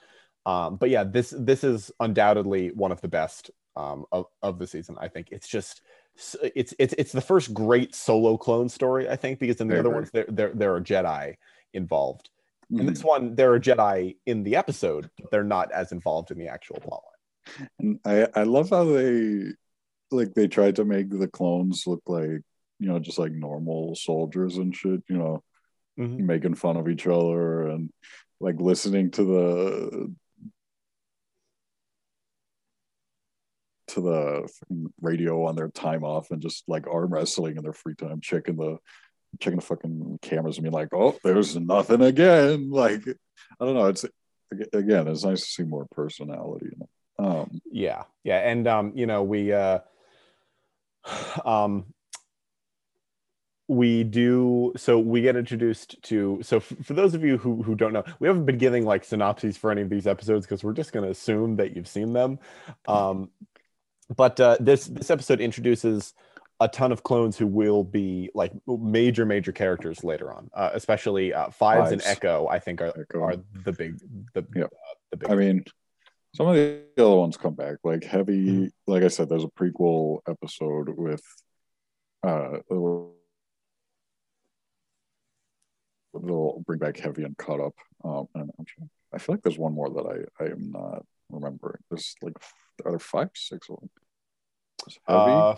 Um, 0.46 0.76
but 0.76 0.90
yeah, 0.90 1.06
this 1.06 1.34
this 1.38 1.64
is 1.64 1.90
undoubtedly 2.02 2.72
one 2.74 2.92
of 2.92 3.00
the 3.00 3.08
best 3.08 3.50
um, 3.78 4.06
of, 4.12 4.26
of 4.42 4.60
the 4.60 4.68
season. 4.68 4.98
I 5.00 5.08
think 5.08 5.30
it's 5.32 5.48
just 5.48 5.84
it's 6.54 6.74
it's 6.80 6.94
it's 6.98 7.14
the 7.14 7.22
first 7.22 7.54
great 7.54 7.96
solo 7.96 8.38
clone 8.38 8.68
story. 8.68 9.10
I 9.10 9.16
think 9.16 9.40
because 9.40 9.62
in 9.62 9.70
the 9.70 9.78
I 9.78 9.80
other 9.80 9.90
ones 9.90 10.12
there 10.12 10.26
there 10.28 10.52
there 10.54 10.76
are 10.76 10.82
Jedi 10.82 11.38
involved. 11.74 12.30
In 12.70 12.78
Mhm. 12.78 12.88
this 12.88 13.04
one, 13.04 13.36
there 13.36 13.54
are 13.54 13.60
Jedi 13.60 14.18
in 14.26 14.44
the 14.44 14.56
episode, 14.56 15.10
but 15.20 15.32
they're 15.32 15.44
not 15.44 15.72
as 15.72 15.92
involved 15.92 16.32
in 16.32 16.38
the 16.38 16.48
actual 16.48 16.78
plotline. 16.78 17.68
And 17.80 18.00
I 18.06 18.28
I 18.36 18.44
love 18.44 18.70
how 18.70 18.86
they 18.86 19.54
like 20.12 20.34
they 20.34 20.48
tried 20.48 20.76
to 20.78 20.86
make 20.86 21.10
the 21.10 21.28
clones 21.28 21.86
look 21.88 22.02
like 22.08 22.42
you 22.80 22.88
know 22.88 23.00
just 23.00 23.20
like 23.20 23.32
normal 23.32 23.96
soldiers 23.96 24.58
and 24.58 24.76
shit. 24.76 25.04
You 25.10 25.18
know, 25.18 25.44
Mhm. 26.00 26.20
making 26.20 26.56
fun 26.56 26.78
of 26.78 26.88
each 26.90 27.06
other 27.08 27.68
and 27.68 27.92
like 28.40 28.60
listening 28.60 29.12
to 29.12 29.24
the 29.24 30.16
to 33.88 34.02
the 34.02 34.50
radio 35.02 35.46
on 35.46 35.56
their 35.56 35.70
time 35.70 36.04
off 36.04 36.32
and 36.32 36.42
just 36.42 36.64
like 36.68 36.88
arm 36.88 37.14
wrestling 37.14 37.58
in 37.58 37.64
their 37.64 37.74
free 37.74 37.96
time, 37.96 38.22
checking 38.22 38.56
the 38.56 38.78
checking 39.40 39.60
the 39.60 39.66
fucking 39.66 40.20
cameras 40.22 40.58
and 40.58 40.64
being 40.64 40.74
like, 40.74 40.94
oh, 40.94 41.18
there's 41.24 41.56
nothing 41.56 42.02
again. 42.02 42.70
Like, 42.72 43.04
I 43.60 43.66
don't 43.66 43.76
know. 43.76 43.88
It's 43.88 44.06
again, 44.74 45.08
it's 45.08 45.24
nice 45.24 45.42
to 45.42 45.48
see 45.48 45.64
more 45.64 45.88
personality. 45.92 46.68
You 46.72 46.78
know? 46.80 46.90
Um, 47.20 47.62
yeah 47.72 48.04
yeah 48.24 48.40
and 48.40 48.68
um 48.68 48.92
you 48.96 49.06
know 49.06 49.24
we 49.24 49.54
uh 49.54 49.80
um 51.46 51.86
we 53.68 54.04
do 54.04 54.74
so 54.76 55.00
we 55.00 55.22
get 55.22 55.36
introduced 55.36 56.02
to 56.04 56.40
so 56.42 56.58
f- 56.58 56.74
for 56.84 56.94
those 56.94 57.14
of 57.14 57.24
you 57.24 57.38
who 57.38 57.64
who 57.64 57.76
don't 57.76 57.94
know 57.94 58.04
we 58.20 58.28
haven't 58.28 58.46
been 58.46 58.58
giving 58.58 58.86
like 58.86 59.06
synopses 59.06 59.58
for 59.58 59.72
any 59.72 59.82
of 59.82 59.90
these 59.90 60.06
episodes 60.06 60.46
because 60.46 60.64
we're 60.64 60.74
just 60.74 60.92
going 60.92 61.06
to 61.06 61.12
assume 61.12 61.56
that 61.56 61.76
you've 61.76 61.88
seen 61.88 62.14
them 62.14 62.40
um 62.88 63.30
but 64.16 64.40
uh 64.40 64.58
this 64.60 64.86
this 64.88 65.10
episode 65.10 65.40
introduces 65.40 66.14
a 66.66 66.68
ton 66.68 66.92
of 66.92 67.04
clones 67.04 67.38
who 67.38 67.48
will 67.48 67.84
be 67.84 68.30
like 68.34 68.52
major 68.68 69.26
major 69.26 69.52
characters 69.52 70.04
later 70.04 70.28
on 70.32 70.50
uh, 70.54 70.70
especially 70.74 71.34
uh 71.34 71.50
fives, 71.50 71.92
and 71.92 72.02
echo 72.06 72.48
i 72.48 72.58
think 72.66 72.82
are 72.82 72.94
Echo. 73.04 73.20
are 73.28 73.36
the 73.68 73.74
big 73.82 73.92
the, 74.34 74.42
Yeah. 74.56 74.64
uh, 74.66 74.96
the 75.12 75.18
big 75.18 75.30
I 75.32 75.36
mean, 75.36 75.58
some 76.36 76.48
of 76.48 76.56
the 76.56 76.82
other 76.98 77.16
ones 77.26 77.38
come 77.38 77.54
back. 77.54 77.76
Like 77.84 78.02
Hevy, 78.02 78.40
Mhm. 78.48 78.72
like 78.88 79.04
I 79.04 79.08
said, 79.10 79.30
there's 79.30 79.44
a 79.44 79.56
prequel 79.60 80.20
episode 80.34 80.88
with 81.06 81.22
uh 82.24 82.58
they'll 86.14 86.64
bring 86.66 86.80
back 86.80 86.96
Hevy 86.96 87.24
and 87.26 87.38
Cutup. 87.38 87.76
Um 88.04 88.28
and 88.36 88.50
I'm 88.58 88.66
sure, 88.66 88.88
I 89.14 89.18
feel 89.20 89.36
like 89.36 89.44
there's 89.44 89.60
one 89.60 89.74
more 89.74 89.90
that 89.90 90.06
I, 90.40 90.44
I 90.44 90.48
am 90.56 90.72
not 90.72 91.06
remembering. 91.30 91.82
There's 91.90 92.16
like 92.22 92.38
are 92.86 92.92
there 92.94 93.00
five, 93.00 93.30
six 93.36 93.70
of 93.70 93.80
them? 93.80 93.90
Hevy, 95.08 95.54
uh 95.54 95.56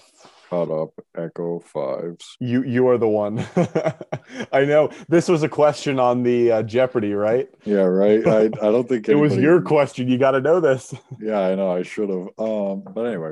Cutup, 0.49 0.93
echo 1.17 1.59
fives. 1.59 2.37
You 2.39 2.63
you 2.63 2.87
are 2.87 2.97
the 2.97 3.07
one. 3.07 3.39
I 4.51 4.65
know 4.65 4.89
this 5.09 5.27
was 5.27 5.43
a 5.43 5.49
question 5.49 5.99
on 5.99 6.23
the 6.23 6.51
uh, 6.51 6.63
Jeopardy, 6.63 7.13
right? 7.13 7.49
Yeah, 7.63 7.81
right. 7.81 8.25
I, 8.27 8.41
I 8.45 8.47
don't 8.49 8.87
think 8.87 9.09
It 9.09 9.15
was 9.15 9.35
your 9.35 9.61
question. 9.61 10.07
You 10.07 10.17
got 10.17 10.31
to 10.31 10.41
know 10.41 10.59
this. 10.59 10.93
Yeah, 11.19 11.39
I 11.39 11.55
know. 11.55 11.71
I 11.71 11.81
should 11.83 12.09
have. 12.09 12.27
Um, 12.37 12.83
but 12.93 13.05
anyway, 13.05 13.31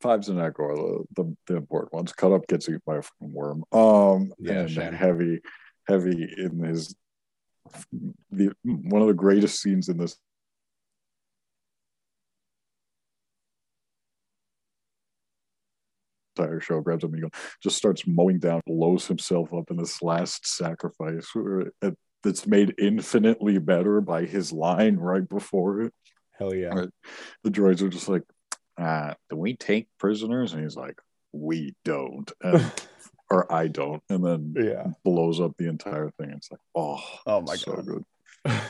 fives 0.00 0.28
and 0.28 0.40
echo 0.40 0.64
are 0.64 0.76
the, 0.76 1.04
the, 1.16 1.36
the 1.46 1.56
important 1.56 1.92
ones. 1.94 2.12
Cutup 2.12 2.46
gets 2.46 2.68
eaten 2.68 2.82
by 2.86 2.96
a 2.98 3.02
fucking 3.02 3.32
worm. 3.32 3.64
Um, 3.72 4.32
Yeah, 4.38 4.60
and 4.60 4.70
shame. 4.70 4.92
Hevy, 4.92 5.38
Hevy 5.88 6.38
in 6.38 6.62
his 6.62 6.94
the 8.30 8.52
one 8.64 9.02
of 9.02 9.08
the 9.08 9.14
greatest 9.14 9.60
scenes 9.60 9.88
in 9.88 9.96
this. 9.98 10.16
Entire 16.38 16.60
show 16.60 16.80
grabs 16.80 17.04
him 17.04 17.10
and 17.14 17.16
he 17.18 17.22
goes, 17.22 17.30
just 17.62 17.76
starts 17.76 18.06
mowing 18.06 18.38
down, 18.38 18.60
blows 18.66 19.06
himself 19.06 19.52
up 19.52 19.70
in 19.70 19.76
this 19.76 20.00
last 20.02 20.46
sacrifice 20.46 21.28
that's 22.22 22.46
made 22.46 22.74
infinitely 22.78 23.58
better 23.58 24.00
by 24.00 24.24
his 24.24 24.52
line 24.52 24.96
right 24.96 25.28
before 25.28 25.82
it 25.82 25.92
Hell 26.38 26.54
yeah. 26.54 26.68
Right. 26.68 26.88
the 27.42 27.50
droids 27.50 27.82
are 27.82 27.88
just 27.88 28.08
like, 28.08 28.22
uh, 28.76 29.14
do 29.28 29.34
we 29.36 29.56
take 29.56 29.88
prisoners? 29.98 30.52
And 30.52 30.62
he's 30.62 30.76
like, 30.76 30.96
we 31.32 31.74
don't. 31.84 32.30
And, 32.40 32.70
or 33.30 33.52
I 33.52 33.66
don't. 33.66 34.00
And 34.08 34.24
then 34.24 34.54
Yeah. 34.56 34.86
blows 35.04 35.40
up 35.40 35.56
the 35.58 35.68
entire 35.68 36.10
thing. 36.10 36.30
It's 36.30 36.48
like, 36.52 36.60
oh, 36.76 37.02
Oh 37.26 37.40
my 37.40 37.56
so 37.56 37.72
God. 37.72 37.86
good. 37.86 38.04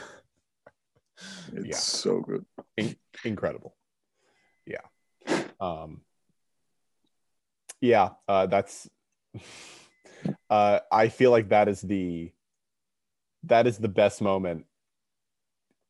It's 1.52 1.66
Yeah. 1.66 1.76
so 1.76 2.20
good. 2.20 2.44
Incredible. 3.24 3.76
Yeah. 4.66 4.80
Um. 5.60 6.02
Yeah. 7.80 8.10
Uh, 8.28 8.46
that's. 8.46 8.88
Uh, 10.50 10.80
I 10.90 11.08
feel 11.10 11.30
like 11.30 11.50
that 11.50 11.68
is 11.68 11.80
the. 11.80 12.32
That 13.44 13.68
is 13.68 13.78
the 13.78 13.88
best 13.88 14.20
moment. 14.20 14.66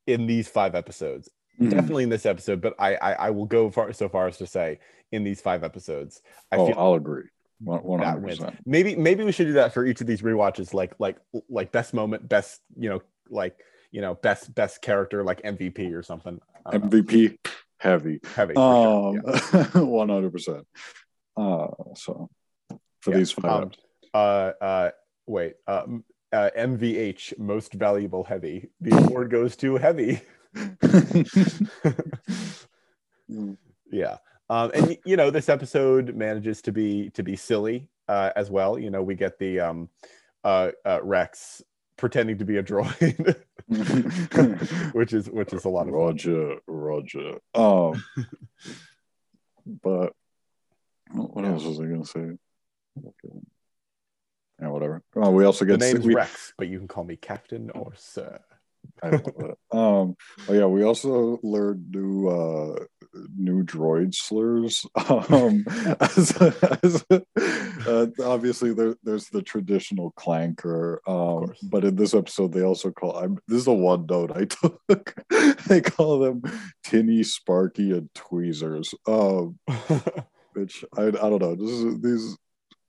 In 0.07 0.27
these 0.27 0.49
five 0.49 0.75
episodes, 0.75 1.31
Mhm. 1.61 1.71
definitely 1.71 2.03
in 2.05 2.09
this 2.11 2.27
episode, 2.27 2.61
but 2.61 2.75
I, 2.79 2.95
I 2.97 3.13
I 3.13 3.31
will 3.31 3.47
go 3.47 3.71
far 3.71 3.93
so 3.95 4.09
far 4.09 4.27
as 4.27 4.37
to 4.39 4.47
say 4.47 4.81
in 5.13 5.25
these 5.25 5.41
five 5.41 5.65
episodes, 5.65 6.23
I 6.53 6.57
oh, 6.57 6.67
feel 6.67 6.75
I'll 6.79 6.95
agree. 6.95 7.25
One 7.61 8.01
that 8.01 8.07
hundred 8.07 8.23
wins. 8.25 8.39
percent. 8.39 8.59
Maybe 8.65 8.97
maybe 8.97 9.25
we 9.25 9.33
should 9.33 9.47
do 9.49 9.55
that 9.55 9.73
for 9.75 9.85
each 9.85 10.01
of 10.01 10.07
these 10.07 10.23
rewatches, 10.23 10.73
like 10.75 10.95
like 10.99 11.17
like 11.49 11.73
best 11.73 11.93
moment, 11.95 12.29
best 12.29 12.61
you 12.77 12.89
know, 12.91 13.03
like 13.31 13.59
you 13.91 14.01
know, 14.03 14.15
best 14.15 14.55
best 14.55 14.81
character, 14.83 15.25
like 15.25 15.43
MVP 15.43 15.93
or 15.95 16.03
something. 16.03 16.41
Don't 16.71 16.85
know. 16.85 17.03
MVP 17.03 17.39
Hevy. 17.83 18.21
Hevy. 18.23 18.55
for 18.55 19.21
sure, 19.23 19.61
yeah. 19.63 19.81
Um, 19.81 19.89
one 19.91 20.09
hundred 20.11 20.33
percent. 20.33 20.67
Uh, 21.39 21.69
so 21.95 22.31
for 23.01 23.11
Yeah, 23.11 23.19
these 23.19 23.33
five, 23.33 23.65
um, 23.65 23.71
uh, 24.13 24.53
uh, 24.61 24.91
wait, 25.27 25.55
uh, 25.67 25.85
uh, 26.33 26.51
MVH, 26.57 27.39
most 27.39 27.75
valuable 27.75 28.25
Hevy. 28.25 28.69
The 28.81 28.97
award 28.97 29.31
goes 29.31 29.57
to 29.57 29.79
Hevy. 29.79 30.21
yeah. 33.91 34.17
Um, 34.51 34.71
and 34.75 34.99
you 35.05 35.17
know, 35.17 35.31
this 35.31 35.49
episode 35.49 36.17
manages 36.17 36.63
to 36.63 36.73
be 36.73 37.11
to 37.11 37.23
be 37.23 37.37
silly 37.37 37.89
uh, 38.09 38.31
as 38.35 38.51
well. 38.51 38.79
You 38.79 38.91
know, 38.91 39.03
we 39.03 39.15
get 39.15 39.39
the 39.39 39.61
um, 39.61 39.89
uh, 40.43 40.71
uh, 40.85 41.01
Rex 41.03 41.63
pretending 41.97 42.39
to 42.39 42.45
be 42.45 42.57
a 42.57 42.63
droid, 42.63 43.37
which 44.95 45.13
is 45.13 45.31
which 45.31 45.53
is 45.53 45.65
a 45.65 45.69
lot 45.69 45.83
of 45.83 45.93
fun. 45.93 45.95
Roger, 45.95 46.57
Roger. 46.67 47.39
Um, 47.55 48.03
but 49.83 50.15
what 51.13 51.45
Yeah. 51.45 51.53
else 51.53 51.65
was 51.65 51.81
I 51.81 51.85
going 51.85 52.03
to 52.03 52.09
say? 52.09 52.27
Yeah, 54.61 54.69
whatever. 54.69 55.03
Oh, 55.15 55.31
we 55.31 55.45
also 55.45 55.65
The 55.65 55.73
get 55.77 55.81
name's 55.81 56.05
we, 56.07 56.15
Rex, 56.15 56.53
but 56.59 56.69
you 56.69 56.79
can 56.79 56.89
call 56.89 57.05
me 57.05 57.17
Captain 57.17 57.71
or 57.71 57.93
Sir. 57.97 58.41
I 59.03 59.11
don't 59.11 59.39
know 59.39 59.49
that. 59.71 59.77
Um, 59.79 60.17
oh 60.49 60.53
yeah, 60.53 60.65
we 60.67 60.83
also 60.85 61.39
learned 61.43 61.91
new 61.91 62.29
uh 62.29 62.85
new 63.37 63.63
droid 63.65 64.15
slurs. 64.15 64.85
Um, 65.09 65.65
as, 66.01 66.31
as, 66.83 67.05
uh, 67.87 68.07
obviously, 68.25 68.73
there, 68.75 68.95
there's 69.03 69.29
the 69.29 69.43
traditional 69.43 70.13
clanker, 70.13 70.99
um, 71.07 71.53
but 71.71 71.85
in 71.85 71.97
this 71.97 72.15
episode, 72.15 72.53
they 72.53 72.63
also 72.63 72.91
call. 72.91 73.17
I'm, 73.17 73.39
this 73.49 73.61
is 73.61 73.67
a 73.67 73.73
one 73.73 74.07
note 74.07 74.33
I 74.35 74.45
took. 74.47 75.15
they 75.67 75.81
call 75.81 76.19
them 76.21 76.43
Tinny, 76.85 77.23
Sparky, 77.25 77.93
and 77.93 78.09
Tweezers. 78.15 78.95
Um, 79.07 79.59
which 80.59 80.85
I, 80.97 81.05
I 81.07 81.11
don't 81.11 81.43
know. 81.43 81.55
This 81.55 81.71
is, 81.71 82.01
these 82.01 82.37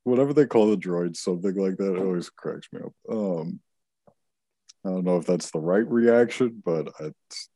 whatever 0.04 0.34
they 0.34 0.46
call 0.46 0.70
the 0.70 0.78
droids, 0.78 1.18
something 1.18 1.56
like 1.56 1.78
that, 1.78 1.96
it 1.96 2.00
always 2.00 2.30
cracks 2.30 2.68
me 2.72 2.82
up. 2.82 2.94
Um, 3.10 3.60
I 4.86 4.90
don't 4.90 5.04
know 5.04 5.18
if 5.18 5.26
that's 5.26 5.52
the 5.52 5.60
right 5.60 5.88
reaction, 5.88 6.62
but 6.66 6.88
it's, 7.00 7.50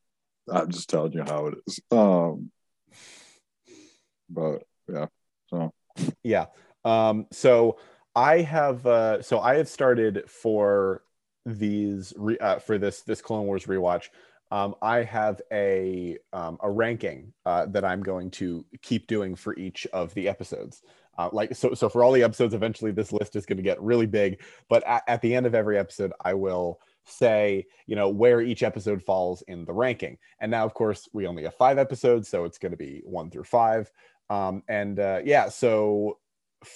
I'm 0.52 0.70
just 0.70 0.90
telling 0.90 1.14
you 1.14 1.24
how 1.24 1.48
it 1.48 1.56
is. 1.66 1.80
Um, 1.90 2.52
but 4.30 4.64
yeah, 4.88 5.06
so 5.48 5.74
yeah. 6.24 6.46
Um, 6.84 7.28
so 7.32 7.78
I 8.16 8.42
have 8.42 8.86
uh, 8.86 9.22
so 9.22 9.40
I 9.40 9.56
have 9.56 9.70
started 9.70 10.30
for 10.30 11.04
these 11.46 12.14
re- 12.18 12.38
uh, 12.38 12.60
for 12.60 12.78
this 12.78 13.02
this 13.02 13.22
Clone 13.22 13.46
Wars 13.46 13.66
rewatch. 13.66 14.10
Um, 14.52 14.76
I 14.82 15.04
have 15.04 15.42
a 15.52 16.18
um, 16.32 16.58
a 16.62 16.70
ranking 16.70 17.34
uh, 17.46 17.66
that 17.68 17.84
I'm 17.84 18.04
going 18.04 18.30
to 18.32 18.66
keep 18.82 19.08
doing 19.08 19.36
for 19.36 19.58
each 19.58 19.88
of 19.94 20.14
the 20.14 20.28
episodes. 20.30 20.82
Uh, 21.18 21.30
like 21.32 21.56
so, 21.56 21.74
so 21.74 21.90
for 21.90 22.04
all 22.04 22.12
the 22.12 22.24
episodes, 22.24 22.54
eventually 22.54 22.92
this 22.92 23.12
list 23.12 23.36
is 23.36 23.46
going 23.46 23.58
to 23.58 23.64
get 23.64 23.82
really 23.82 24.06
big. 24.06 24.42
But 24.70 24.86
at, 24.86 25.04
at 25.08 25.22
the 25.22 25.36
end 25.36 25.46
of 25.46 25.56
every 25.56 25.78
episode, 25.78 26.12
I 26.24 26.34
will 26.34 26.80
say, 27.06 27.66
you 27.86 27.96
know, 27.96 28.10
where 28.10 28.42
each 28.42 28.64
episode 28.64 29.04
falls 29.04 29.42
in 29.44 29.66
the 29.66 29.74
ranking. 29.74 30.18
And 30.40 30.52
now, 30.52 30.66
of 30.66 30.74
course, 30.74 31.08
we 31.14 31.28
only 31.28 31.44
have 31.44 31.56
five 31.56 31.78
episodes, 31.78 32.30
so 32.30 32.46
it's 32.46 32.58
going 32.58 32.72
to 32.72 32.78
be 32.78 33.02
one 33.06 33.30
through 33.30 33.44
five. 33.44 33.92
Um, 34.30 34.64
and 34.68 35.00
uh, 35.00 35.22
yeah, 35.24 35.50
so 35.50 36.18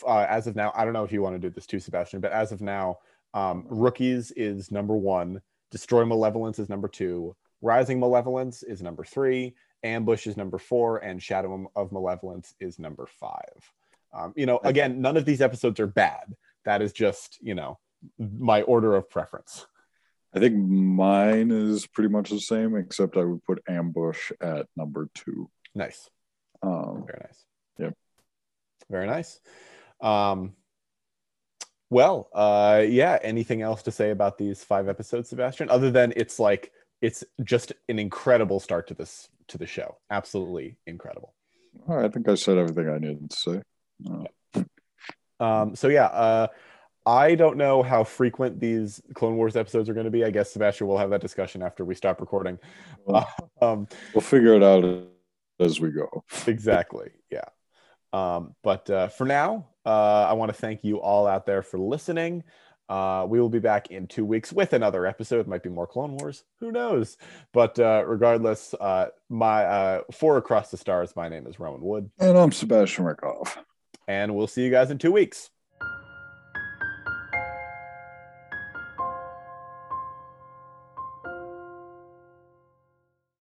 uh, 0.06 0.26
as 0.30 0.48
of 0.48 0.56
now, 0.56 0.72
I 0.76 0.84
don't 0.84 0.94
know 0.94 1.04
if 1.04 1.12
you 1.12 1.22
want 1.22 1.36
to 1.36 1.40
do 1.40 1.54
this 1.54 1.66
too, 1.66 1.80
Sebastian, 1.80 2.22
but 2.22 2.32
as 2.32 2.52
of 2.52 2.62
now, 2.62 2.98
um, 3.34 3.66
Rookies 3.70 4.32
is 4.32 4.72
number 4.72 4.96
one, 4.96 5.42
Destroy 5.72 6.06
Malevolence 6.06 6.60
is 6.60 6.70
number 6.70 6.88
two, 6.88 7.36
Rising 7.62 8.00
Malevolence 8.00 8.64
is 8.64 8.82
number 8.82 9.04
three, 9.04 9.56
Ambush 9.84 10.28
is 10.28 10.38
number 10.38 10.58
four, 10.58 10.98
and 10.98 11.22
Shadow 11.22 11.70
of 11.76 11.92
Malevolence 11.92 12.54
is 12.60 12.80
number 12.80 13.08
five. 13.20 13.72
Um, 14.14 14.34
you 14.36 14.46
know, 14.46 14.60
again, 14.64 15.02
none 15.02 15.18
of 15.18 15.26
these 15.26 15.42
episodes 15.42 15.80
are 15.80 15.88
bad. 15.88 16.34
That 16.66 16.82
is 16.82 16.94
just, 16.94 17.38
you 17.42 17.56
know, 17.56 17.80
my 18.18 18.62
order 18.64 18.96
of 18.96 19.10
preference. 19.10 19.66
I 20.34 20.40
think 20.40 20.56
mine 20.56 21.52
is 21.52 21.88
pretty 21.88 22.10
much 22.10 22.30
the 22.30 22.40
same, 22.40 22.76
except 22.76 23.18
I 23.18 23.24
would 23.24 23.44
put 23.44 23.64
Ambush 23.68 24.32
at 24.42 24.68
number 24.76 25.10
two. 25.14 25.50
Nice. 25.74 26.10
Um, 26.62 27.06
Very 27.08 27.20
nice. 27.24 27.46
Yep. 27.80 27.94
Very 28.90 29.08
nice. 29.08 29.40
Um, 30.02 30.54
well, 31.90 32.30
uh, 32.34 32.84
yeah. 32.88 33.18
Anything 33.22 33.62
else 33.62 33.84
to 33.84 33.92
say 33.92 34.12
about 34.12 34.38
these 34.38 34.64
five 34.64 34.90
episodes, 34.90 35.30
Sebastian? 35.30 35.70
Other 35.70 35.92
than 35.92 36.14
it's 36.16 36.40
like 36.40 36.72
it's 37.02 37.24
just 37.44 37.74
an 37.90 38.00
incredible 38.00 38.60
start 38.60 38.88
to 38.88 38.94
this 38.94 39.30
to 39.48 39.58
the 39.58 39.68
show. 39.68 39.98
Absolutely 40.10 40.78
incredible. 40.86 41.34
I 41.88 42.08
think 42.08 42.28
I 42.28 42.36
said 42.36 42.58
everything 42.58 42.90
I 42.90 42.98
needed 42.98 43.30
to 43.30 43.36
say. 43.36 43.62
Uh, 44.10 44.64
um, 45.40 45.76
so 45.76 45.88
yeah, 45.88 46.06
uh, 46.06 46.48
I 47.06 47.36
don't 47.36 47.58
know 47.58 47.84
how 47.84 48.04
frequent 48.04 48.60
these 48.60 49.02
Clone 49.14 49.38
Wars 49.38 49.56
episodes 49.56 49.90
are 49.90 49.94
going 49.94 50.06
to 50.06 50.12
be. 50.12 50.26
I 50.26 50.32
guess 50.32 50.52
Sebastian 50.52 50.88
will 50.88 50.98
have 50.98 51.12
that 51.12 51.22
discussion 51.22 51.62
after 51.62 51.86
we 51.86 51.96
stop 51.96 52.20
recording. 52.20 52.60
Well, 53.06 53.32
um, 53.62 53.88
we'll 54.14 54.22
figure 54.22 54.56
it 54.56 54.64
out 54.64 55.08
as 55.60 55.80
we 55.80 55.92
go. 55.92 56.24
exactly. 56.48 57.12
Yeah. 57.32 57.46
Um, 58.14 58.56
but 58.64 58.90
uh, 58.90 59.08
for 59.10 59.26
now, 59.26 59.68
uh, 59.86 60.26
I 60.30 60.34
want 60.34 60.50
to 60.50 60.58
thank 60.58 60.84
you 60.84 61.00
all 61.00 61.28
out 61.28 61.46
there 61.46 61.62
for 61.62 61.80
listening. 61.80 62.44
Uh, 62.90 63.26
we 63.28 63.40
will 63.40 63.50
be 63.50 63.60
back 63.60 63.92
in 63.92 64.08
two 64.08 64.24
weeks 64.24 64.54
with 64.54 64.74
another 64.74 65.06
episode. 65.06 65.42
It 65.42 65.48
might 65.48 65.64
be 65.64 65.70
more 65.70 65.88
Clone 65.88 66.16
Wars. 66.18 66.44
Who 66.60 66.72
knows? 66.72 67.18
But 67.54 67.78
uh, 67.80 68.04
regardless, 68.06 68.74
uh, 68.80 69.08
my 69.30 69.66
uh, 69.66 70.02
for 70.12 70.38
Across 70.38 70.72
the 70.72 70.78
Stars, 70.78 71.16
my 71.16 71.28
name 71.28 71.48
is 71.48 71.60
Rowan 71.60 71.82
Wood. 71.82 72.10
And 72.20 72.38
I'm 72.38 72.52
Sebastian 72.52 73.06
Rickoff. 73.06 73.58
And 74.08 74.36
we'll 74.36 74.48
see 74.48 74.64
you 74.64 74.72
guys 74.72 74.90
in 74.90 74.98
two 74.98 75.12
weeks. 75.12 75.50